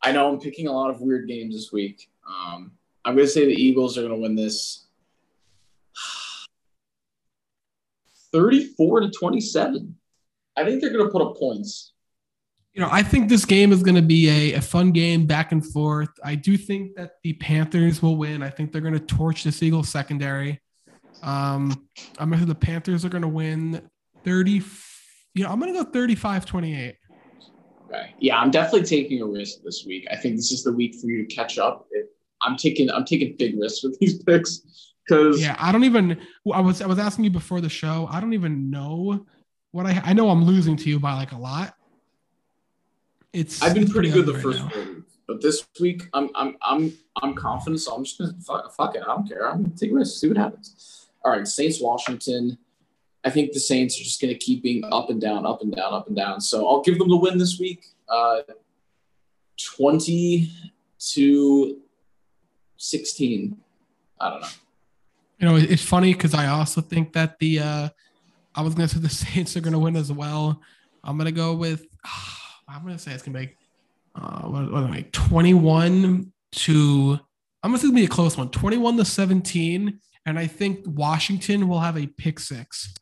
[0.03, 2.11] I know I'm picking a lot of weird games this week.
[2.29, 2.73] Um,
[3.03, 4.85] I'm to say the Eagles are to win this
[8.31, 9.95] 34 to 27.
[10.55, 11.93] I think they're to put up points.
[12.79, 15.51] You know, I think this game is going to be a, a fun game back
[15.51, 16.11] and forth.
[16.23, 18.41] I do think that the Panthers will win.
[18.41, 20.61] I think they're going to torch this Eagles secondary.
[21.21, 23.81] Um, I'm going to say the Panthers are going to win
[24.23, 24.61] 30.
[25.33, 26.95] You know, I'm going to go 35 28.
[27.89, 28.15] Okay.
[28.17, 30.07] Yeah, I'm definitely taking a risk this week.
[30.09, 31.85] I think this is the week for you to catch up.
[31.91, 32.05] It,
[32.43, 36.17] I'm taking I'm taking big risks with these picks because Yeah, I don't even.
[36.53, 38.07] I was I was asking you before the show.
[38.09, 39.25] I don't even know
[39.71, 40.01] what I.
[40.01, 41.75] I know I'm losing to you by like a lot.
[43.33, 43.61] It's.
[43.61, 46.57] I've been it's pretty good the first right four weeks, but this week I'm I'm
[46.61, 49.03] I'm I'm confident, so I'm just gonna fuck, fuck it.
[49.03, 49.49] I don't care.
[49.49, 51.07] I'm gonna take risks, see what happens.
[51.23, 52.57] All right, Saints Washington.
[53.23, 55.93] I think the Saints are just gonna keep being up and down, up and down,
[55.93, 56.41] up and down.
[56.41, 57.85] So I'll give them the win this week.
[58.07, 58.41] Uh,
[59.61, 60.49] Twenty
[60.99, 61.77] to
[62.77, 63.57] sixteen.
[64.19, 64.47] I don't know.
[65.37, 67.59] You know, it's funny because I also think that the.
[67.59, 67.89] uh
[68.55, 70.61] I was gonna say the Saints are gonna win as well.
[71.03, 71.85] I'm gonna go with.
[72.69, 73.55] I'm gonna say it's gonna be.
[74.15, 75.05] Uh, what, what am I?
[75.11, 77.19] 21 to.
[77.63, 78.49] I'm gonna say it's gonna be a close one.
[78.49, 82.93] 21 to 17, and I think Washington will have a pick six.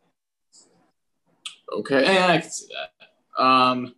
[1.73, 3.43] Okay, yeah, I can see that.
[3.43, 3.93] Um,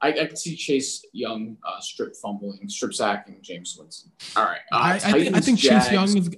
[0.00, 4.12] I, I can see Chase Young uh, strip fumbling, strip sacking Jameis Winston.
[4.36, 6.30] All right, uh, I, I think I think Chase Young is.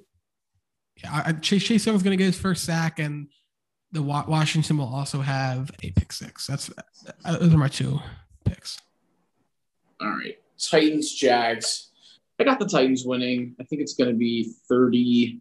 [1.03, 3.28] Yeah, I- Chase Chase Young is going to get his first sack, and
[3.93, 6.47] the Washington will also have a pick six.
[6.47, 6.70] That's
[7.24, 8.01] uh, those are my two
[8.47, 8.78] picks.
[10.01, 11.90] All right, Titans, Jags.
[12.39, 13.56] I got the Titans winning.
[13.60, 15.40] I think it's going to be 30,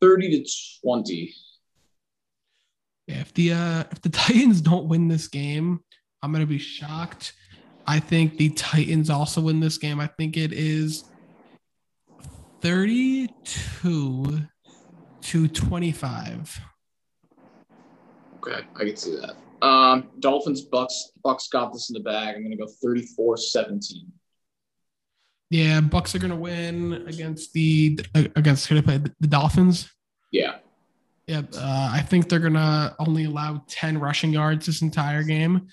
[0.00, 0.50] 30 to
[0.82, 1.34] 20.
[3.06, 5.80] Yeah, if the uh, if the Titans don't win this game,
[6.22, 7.32] I'm going to be shocked.
[7.86, 10.00] I think the Titans also win this game.
[10.00, 11.04] I think it is
[12.62, 13.28] 32
[15.20, 16.60] to 25.
[18.36, 19.36] Okay, I can see that.
[19.62, 21.12] Um, Dolphins, Bucks.
[21.22, 22.36] Bucks got this in the bag.
[22.36, 24.12] I'm going to go 34 17.
[25.50, 29.90] Yeah, Bucks are going to win against the against who they play the Dolphins.
[30.32, 30.56] Yeah.
[31.26, 35.68] Yeah, uh, I think they're gonna only allow ten rushing yards this entire game.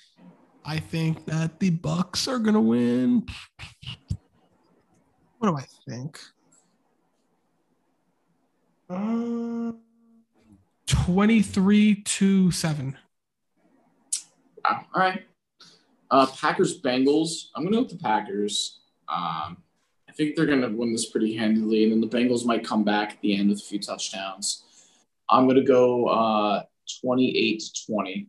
[0.63, 3.25] I think that the Bucks are gonna win.
[5.39, 6.19] What do I think?
[8.89, 9.71] Uh,
[10.85, 12.97] 23 to 7.
[14.63, 14.85] Wow.
[14.93, 15.23] All right.
[16.09, 17.47] Uh, Packers Bengals.
[17.55, 18.79] I'm gonna go with the Packers.
[19.07, 19.57] Um,
[20.09, 23.11] I think they're gonna win this pretty handily, and then the Bengals might come back
[23.11, 24.63] at the end with a few touchdowns.
[25.29, 26.63] I'm gonna go uh,
[27.01, 28.27] 28 to 20.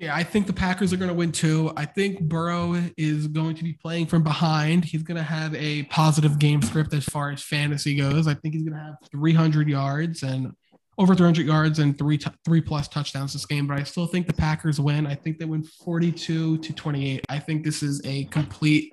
[0.00, 1.74] Yeah, I think the Packers are going to win too.
[1.76, 4.82] I think Burrow is going to be playing from behind.
[4.82, 8.26] He's going to have a positive game script as far as fantasy goes.
[8.26, 10.54] I think he's going to have 300 yards and
[11.00, 13.66] over 300 yards and three t- three plus touchdowns this game.
[13.66, 15.06] But I still think the Packers win.
[15.06, 17.24] I think they win 42 to 28.
[17.30, 18.92] I think this is a complete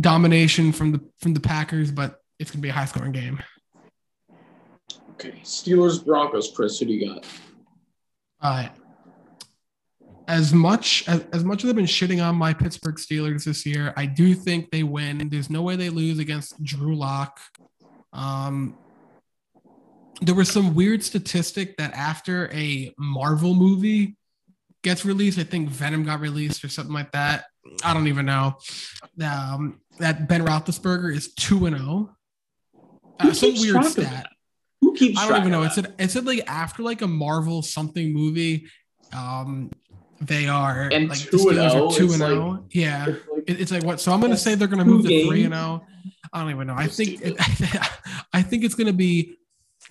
[0.00, 3.42] domination from the from the Packers, but it's going to be a high scoring game.
[5.14, 6.52] Okay, Steelers Broncos.
[6.54, 7.26] Chris, who do you got?
[8.40, 8.68] Uh,
[10.28, 13.92] as much as, as much as I've been shitting on my Pittsburgh Steelers this year,
[13.96, 15.28] I do think they win.
[15.28, 17.40] There's no way they lose against Drew Lock.
[18.12, 18.76] Um,
[20.22, 24.16] there was some weird statistic that after a Marvel movie
[24.82, 27.44] gets released, I think Venom got released or something like that.
[27.84, 28.56] I don't even know.
[29.22, 32.14] Um, that Ben Roethlisberger is two and zero.
[33.20, 34.26] Uh, some weird stat.
[34.80, 35.18] Who keeps?
[35.18, 35.62] I don't even know.
[35.62, 38.66] It said it said like after like a Marvel something movie,
[39.16, 39.70] um,
[40.20, 42.64] they are And like two and Steelers oh, two it's and like- zero.
[42.72, 44.00] Yeah, It's like- it, it's like what?
[44.00, 45.86] So I'm gonna say they're gonna move to three and zero.
[46.32, 46.74] I don't even know.
[46.76, 47.36] I think it,
[48.32, 49.36] I think it's gonna be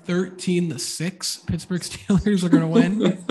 [0.05, 1.37] thirteen to six.
[1.37, 3.23] Pittsburgh Steelers are gonna win.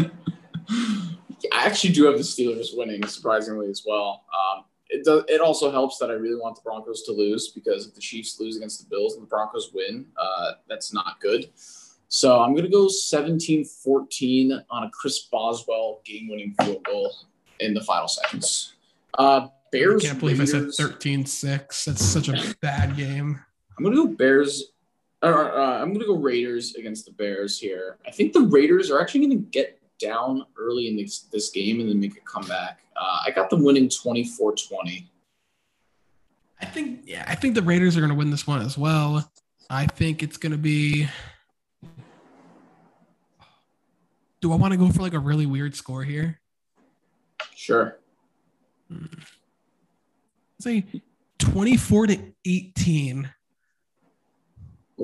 [1.52, 4.24] I actually do have the Steelers winning, surprisingly as well.
[4.32, 5.24] Um, it does.
[5.28, 8.38] It also helps that I really want the Broncos to lose because if the Chiefs
[8.38, 11.50] lose against the Bills and the Broncos win, uh, that's not good.
[12.08, 17.10] So I'm going to go 17-14 on a Chris Boswell game-winning field goal
[17.60, 18.74] in the final seconds.
[19.18, 20.02] Uh, I Bears.
[20.02, 20.78] can't believe I said Raiders.
[20.78, 21.84] 13-6.
[21.86, 23.40] That's such a bad game.
[23.78, 24.71] I'm gonna go Bears.
[25.22, 27.98] Or, uh, I'm gonna go Raiders against the Bears here.
[28.06, 31.88] I think the Raiders are actually gonna get down early in this, this game and
[31.88, 32.80] then make a comeback.
[32.96, 35.06] Uh, I got them winning 24-20.
[36.60, 39.28] I think yeah, I think the Raiders are gonna win this one as well.
[39.68, 41.08] I think it's gonna be.
[44.40, 46.40] Do I want to go for like a really weird score here?
[47.54, 47.98] Sure.
[50.60, 50.84] Say
[51.38, 53.32] 24 to 18.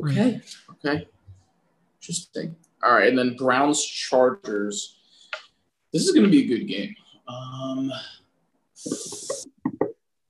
[0.05, 0.41] Okay.
[0.85, 1.09] Okay.
[2.01, 2.57] Interesting.
[2.83, 4.97] All right, and then Browns Chargers.
[5.93, 6.95] This is gonna be a good game.
[7.27, 7.93] Um,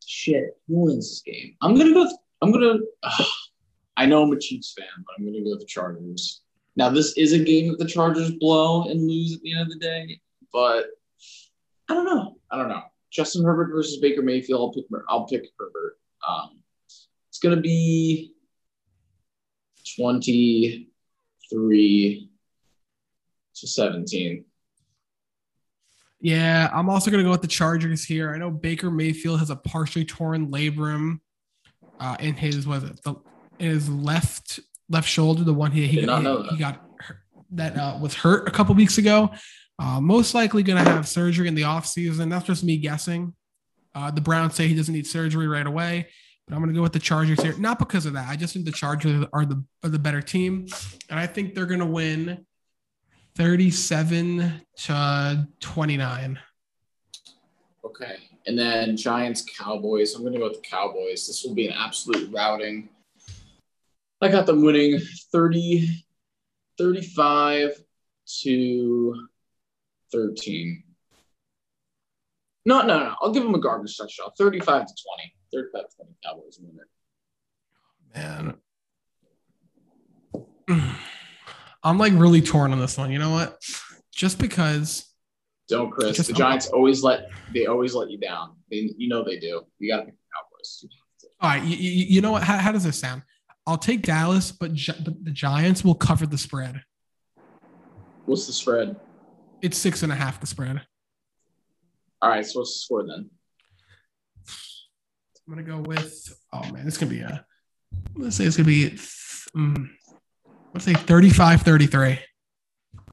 [0.06, 1.54] shit, who wins this game?
[1.60, 2.08] I'm gonna go.
[2.40, 2.78] I'm gonna.
[3.02, 3.24] Uh,
[3.96, 6.42] I know I'm a Chiefs fan, but I'm gonna go with the Chargers.
[6.76, 9.68] Now, this is a game that the Chargers blow and lose at the end of
[9.68, 10.20] the day,
[10.52, 10.86] but
[11.88, 12.36] I don't know.
[12.50, 12.82] I don't know.
[13.10, 14.60] Justin Herbert versus Baker Mayfield.
[14.60, 14.84] I'll pick.
[15.08, 15.98] I'll pick Herbert.
[16.26, 16.60] Um,
[17.28, 18.32] it's gonna be
[19.98, 22.30] 23
[23.56, 24.44] to 17.
[26.20, 28.34] Yeah, I'm also gonna go with the Chargers here.
[28.34, 31.20] I know Baker Mayfield has a partially torn labrum
[32.00, 33.14] uh, in his was it the
[33.58, 36.52] in his left left shoulder, the one he he, not he, know that.
[36.52, 37.18] he got hurt,
[37.52, 39.30] that uh, was hurt a couple weeks ago.
[39.78, 42.30] Uh, most likely gonna have surgery in the offseason.
[42.30, 43.34] That's just me guessing.
[43.94, 46.08] Uh, the Browns say he doesn't need surgery right away,
[46.48, 47.54] but I'm gonna go with the Chargers here.
[47.58, 48.28] Not because of that.
[48.28, 50.66] I just think the Chargers are the are the better team,
[51.10, 52.46] and I think they're gonna win
[53.38, 56.38] 37 to 29.
[57.84, 58.16] Okay.
[58.46, 60.14] And then Giants Cowboys.
[60.14, 61.26] I'm going to go with the Cowboys.
[61.26, 62.88] This will be an absolute routing.
[64.20, 64.98] I got them winning
[65.32, 66.04] 30,
[66.76, 67.80] 35
[68.42, 69.26] to
[70.10, 70.82] 13.
[72.66, 73.14] No, no, no.
[73.20, 74.30] I'll give them a garbage touchdown.
[74.36, 75.34] 35 to 20.
[75.52, 76.78] 35 to 20 Cowboys win
[78.14, 78.18] it.
[78.18, 78.56] Man.
[81.82, 83.10] I'm like really torn on this one.
[83.10, 83.58] You know what?
[84.12, 85.06] Just because
[85.68, 86.16] Don't, Chris.
[86.16, 88.56] Just- the Giants always let they always let you down.
[88.70, 89.62] They, you know they do.
[89.78, 90.84] You got to pick the Cowboys.
[91.40, 92.42] all right, you, you, you know what?
[92.42, 93.22] How, how does this sound?
[93.66, 96.82] I'll take Dallas, but, Gi- but the Giants will cover the spread.
[98.24, 98.96] What's the spread?
[99.62, 100.82] It's six and a half the spread.
[102.20, 102.44] All right.
[102.44, 103.30] So what's the score then?
[105.48, 107.44] I'm gonna go with oh man, this could be a
[108.16, 108.98] let's say it's gonna be
[109.54, 109.96] um,
[110.74, 112.18] let's say 35 33.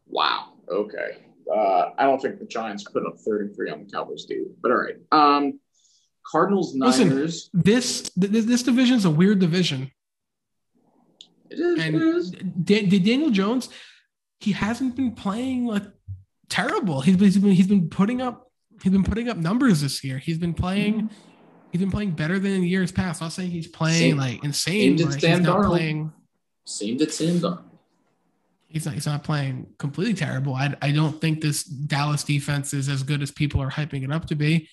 [0.07, 0.53] Wow.
[0.69, 1.17] Okay.
[1.49, 4.51] Uh, I don't think the Giants put up 33 on the Cowboys, do.
[4.61, 4.95] But all right.
[5.13, 5.59] Um,
[6.29, 7.09] Cardinals Listen.
[7.09, 7.49] Niners.
[7.53, 9.91] This this, this division is a weird division.
[11.49, 11.79] It is.
[11.79, 12.31] And it is.
[12.31, 13.69] Da- Da- Daniel Jones,
[14.41, 15.83] he hasn't been playing like
[16.49, 16.99] terrible.
[16.99, 18.51] He's been, he's been he's been putting up
[18.83, 20.17] he's been putting up numbers this year.
[20.17, 21.09] He's been playing
[21.75, 23.21] he's been playing better than in years past.
[23.21, 25.67] I'm not saying he's playing Same- like insane, same did but he's Sam not Darnold.
[25.69, 26.13] playing.
[26.63, 27.63] Same that Sam Darnold.
[28.67, 30.53] he's not he's not playing completely terrible.
[30.55, 34.11] I I don't think this Dallas defense is as good as people are hyping it
[34.11, 34.69] up to be.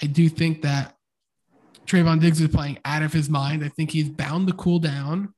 [0.00, 0.96] I do think that
[1.86, 3.64] Trevon Diggs is playing out of his mind.
[3.64, 5.34] I think he's bound to cool down.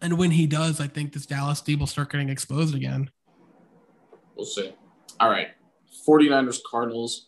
[0.00, 3.10] And when he does, I think this Dallas D will start getting exposed again.
[4.36, 4.72] We'll see.
[5.18, 5.48] All right.
[6.06, 7.27] 49ers Cardinals.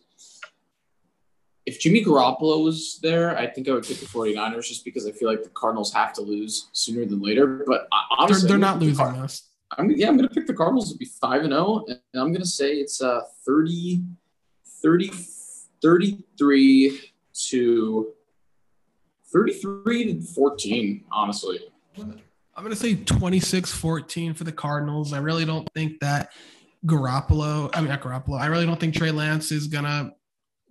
[1.70, 5.12] If Jimmy Garoppolo was there, I think I would pick the 49ers just because I
[5.12, 7.62] feel like the Cardinals have to lose sooner than later.
[7.64, 7.86] But
[8.18, 9.50] honestly, they're, they're not losing the this.
[9.78, 11.84] I'm, yeah, I'm going to pick the Cardinals to be 5 and 0.
[11.86, 14.02] And I'm going to say it's uh, 30,
[14.82, 15.12] 30,
[15.80, 17.00] 33
[17.50, 18.14] to
[19.32, 21.60] 33 to 14, honestly.
[21.96, 25.12] I'm going to say 26 14 for the Cardinals.
[25.12, 26.32] I really don't think that
[26.84, 30.12] Garoppolo, I mean, not Garoppolo, I really don't think Trey Lance is going to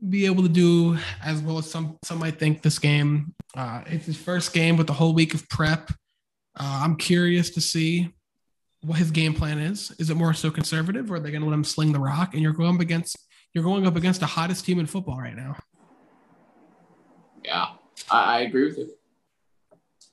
[0.07, 3.34] be able to do as well as some some might think this game.
[3.55, 5.91] Uh, it's his first game with the whole week of prep.
[6.57, 8.13] Uh, I'm curious to see
[8.81, 9.91] what his game plan is.
[9.99, 12.34] Is it more so conservative, or are they going to let him sling the rock?
[12.34, 13.17] And you're going up against
[13.53, 15.57] you're going up against the hottest team in football right now.
[17.43, 17.67] Yeah,
[18.09, 18.93] I, I agree with you.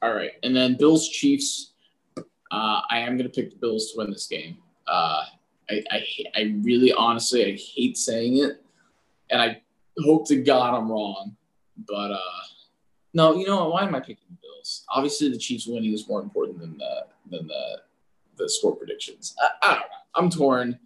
[0.03, 1.73] All right, and then Bills Chiefs.
[2.51, 4.59] Uh, I am going to pick the Bills to win this game.
[4.87, 5.25] Uh,
[5.69, 6.07] I, I,
[6.37, 8.65] I really honestly I hate saying it,
[9.31, 9.61] and I
[10.05, 11.37] hope to God I'm wrong,
[11.89, 12.47] but uh,
[13.15, 14.85] no, you know why am I picking the Bills?
[14.91, 17.81] Obviously, the Chiefs winning is more important than the than the
[18.37, 19.35] the score predictions.
[19.41, 19.87] I, I don't know.
[20.15, 20.79] I'm torn.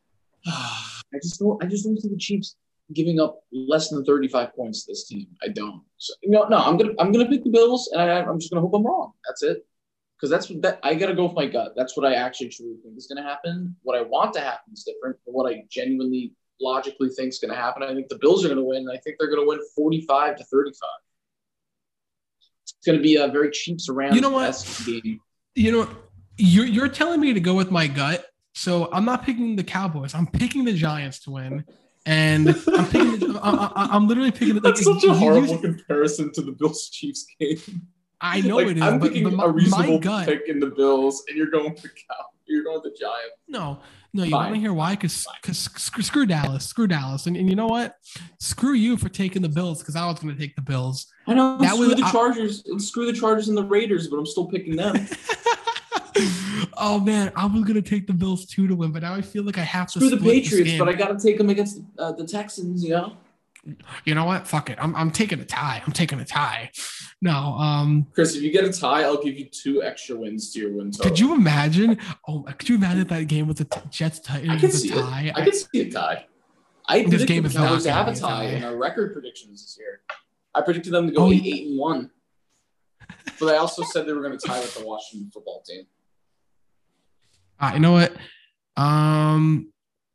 [0.46, 1.62] I just don't.
[1.62, 2.56] I just don't see the Chiefs
[2.92, 5.26] giving up less than 35 points to this team.
[5.42, 5.82] I don't.
[5.96, 8.52] So, you know, no, I'm gonna I'm gonna pick the Bills, and I, I'm just
[8.52, 9.12] gonna hope I'm wrong.
[9.26, 9.66] That's it.
[10.16, 11.72] Because that's what that I gotta go with my gut.
[11.76, 13.74] That's what I actually truly think is gonna happen.
[13.82, 17.54] What I want to happen is different, but what I genuinely logically think is gonna
[17.54, 17.82] happen.
[17.82, 18.88] I think the Bills are gonna win.
[18.88, 20.88] I think they're gonna win 45 to 35.
[22.62, 24.14] It's gonna be a very cheap surround.
[24.14, 24.82] You know what?
[24.86, 25.20] Game.
[25.54, 25.88] You know,
[26.36, 28.26] you're you're telling me to go with my gut.
[28.54, 30.14] So I'm not picking the Cowboys.
[30.14, 31.64] I'm picking the Giants to win
[32.06, 33.18] and I'm picking.
[33.18, 34.60] The, I, am literally picking.
[34.60, 37.58] That's like, such a horrible comparison to the Bills Chiefs game.
[38.20, 38.82] I know like, it is.
[38.82, 41.82] I'm but, picking but my, a reasonable pick in the Bills, and you're going with
[41.82, 42.24] the Cow.
[42.46, 43.36] You're going with the Giants.
[43.48, 43.80] No,
[44.14, 44.92] no, you want to hear why?
[44.92, 47.96] Because because screw Dallas, screw Dallas, and, and you know what?
[48.38, 51.12] Screw you for taking the Bills because I was going to take the Bills.
[51.26, 51.58] I know.
[51.58, 54.26] That screw was, the Chargers I, and screw the Chargers and the Raiders, but I'm
[54.26, 54.94] still picking them.
[56.76, 59.42] oh man, I was gonna take the Bills too to win, but now I feel
[59.42, 59.98] like I have to.
[59.98, 62.84] Screw the Patriots, but I gotta take them against uh, the Texans.
[62.84, 63.16] You know.
[64.04, 64.46] You know what?
[64.46, 64.78] Fuck it.
[64.80, 65.82] I'm, I'm taking a tie.
[65.84, 66.70] I'm taking a tie.
[67.22, 70.60] No, um, Chris, if you get a tie, I'll give you two extra wins to
[70.60, 71.10] your win total.
[71.10, 71.98] Could you imagine?
[72.28, 74.50] Oh, could you imagine that game with the Jets Titans?
[74.50, 75.32] I can see a tie.
[75.34, 76.26] I, I can see a tie.
[76.86, 80.02] I this game is not to have a tie in our record predictions this year.
[80.54, 82.10] I predicted them to go oh, eight, eight and one,
[83.40, 85.86] but I also said they were going to tie with the Washington football team.
[87.58, 88.14] Uh, you know what?
[88.76, 89.72] Um,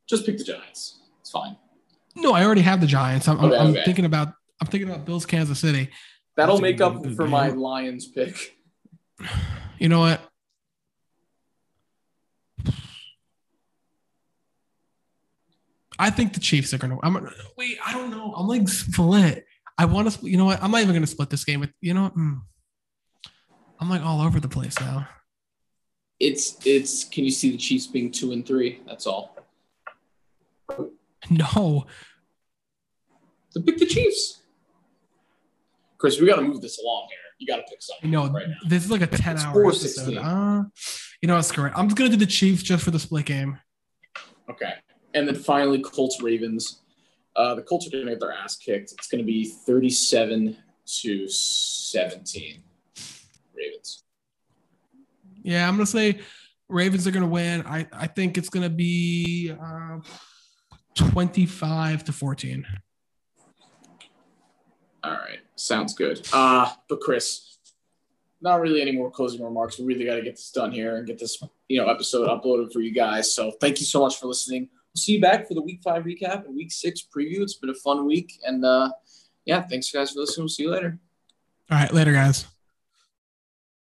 [0.07, 0.99] just pick the Giants.
[1.21, 1.57] It's fine.
[2.15, 3.27] No, I already have the Giants.
[3.27, 3.83] I'm, okay, I'm okay.
[3.85, 5.89] thinking about I'm thinking about Bills, Kansas City.
[6.35, 7.29] That'll make up for game.
[7.29, 8.55] my Lions pick.
[9.77, 10.21] You know what?
[15.97, 16.97] I think the Chiefs are gonna.
[17.03, 17.77] I'm wait.
[17.85, 18.33] I don't know.
[18.35, 19.45] I'm like split.
[19.77, 20.29] I want to.
[20.29, 20.61] You know what?
[20.63, 21.71] I'm not even gonna split this game with.
[21.81, 22.15] You know what?
[22.15, 22.41] Mm.
[23.79, 25.07] I'm like all over the place now
[26.19, 28.81] it's it's can you see the Chiefs being two and three?
[28.85, 29.35] That's all.
[31.29, 31.85] No.
[33.53, 34.41] To pick the Chiefs.
[35.97, 37.19] Chris, we got to move this along here.
[37.39, 38.09] You got to pick something.
[38.09, 38.55] No, right now.
[38.67, 40.17] this is like a ten it's hour episode.
[40.17, 40.63] Uh,
[41.21, 41.43] you know what?
[41.43, 41.73] Screw it.
[41.75, 43.59] I'm just gonna do the Chiefs just for the split game.
[44.49, 44.73] Okay,
[45.13, 46.81] and then finally Colts Ravens.
[47.35, 48.91] Uh, the Colts are gonna get their ass kicked.
[48.91, 50.57] It's gonna be 37
[51.01, 52.63] to 17.
[53.55, 54.03] Ravens.
[55.41, 56.19] Yeah, I'm gonna say
[56.67, 57.65] Ravens are gonna win.
[57.65, 59.99] I I think it's gonna be uh,
[60.99, 62.67] 25 to 14.
[65.01, 66.27] All right, sounds good.
[66.33, 67.57] Uh, but Chris,
[68.41, 69.79] not really any more closing remarks.
[69.79, 72.73] We really got to get this done here and get this you know episode uploaded
[72.73, 73.33] for you guys.
[73.33, 74.63] So thank you so much for listening.
[74.93, 77.41] We'll see you back for the week five recap and week six preview.
[77.41, 78.91] It's been a fun week, and uh,
[79.45, 80.43] yeah, thanks guys for listening.
[80.43, 80.99] We'll see you later.
[81.71, 82.45] All right, later, guys.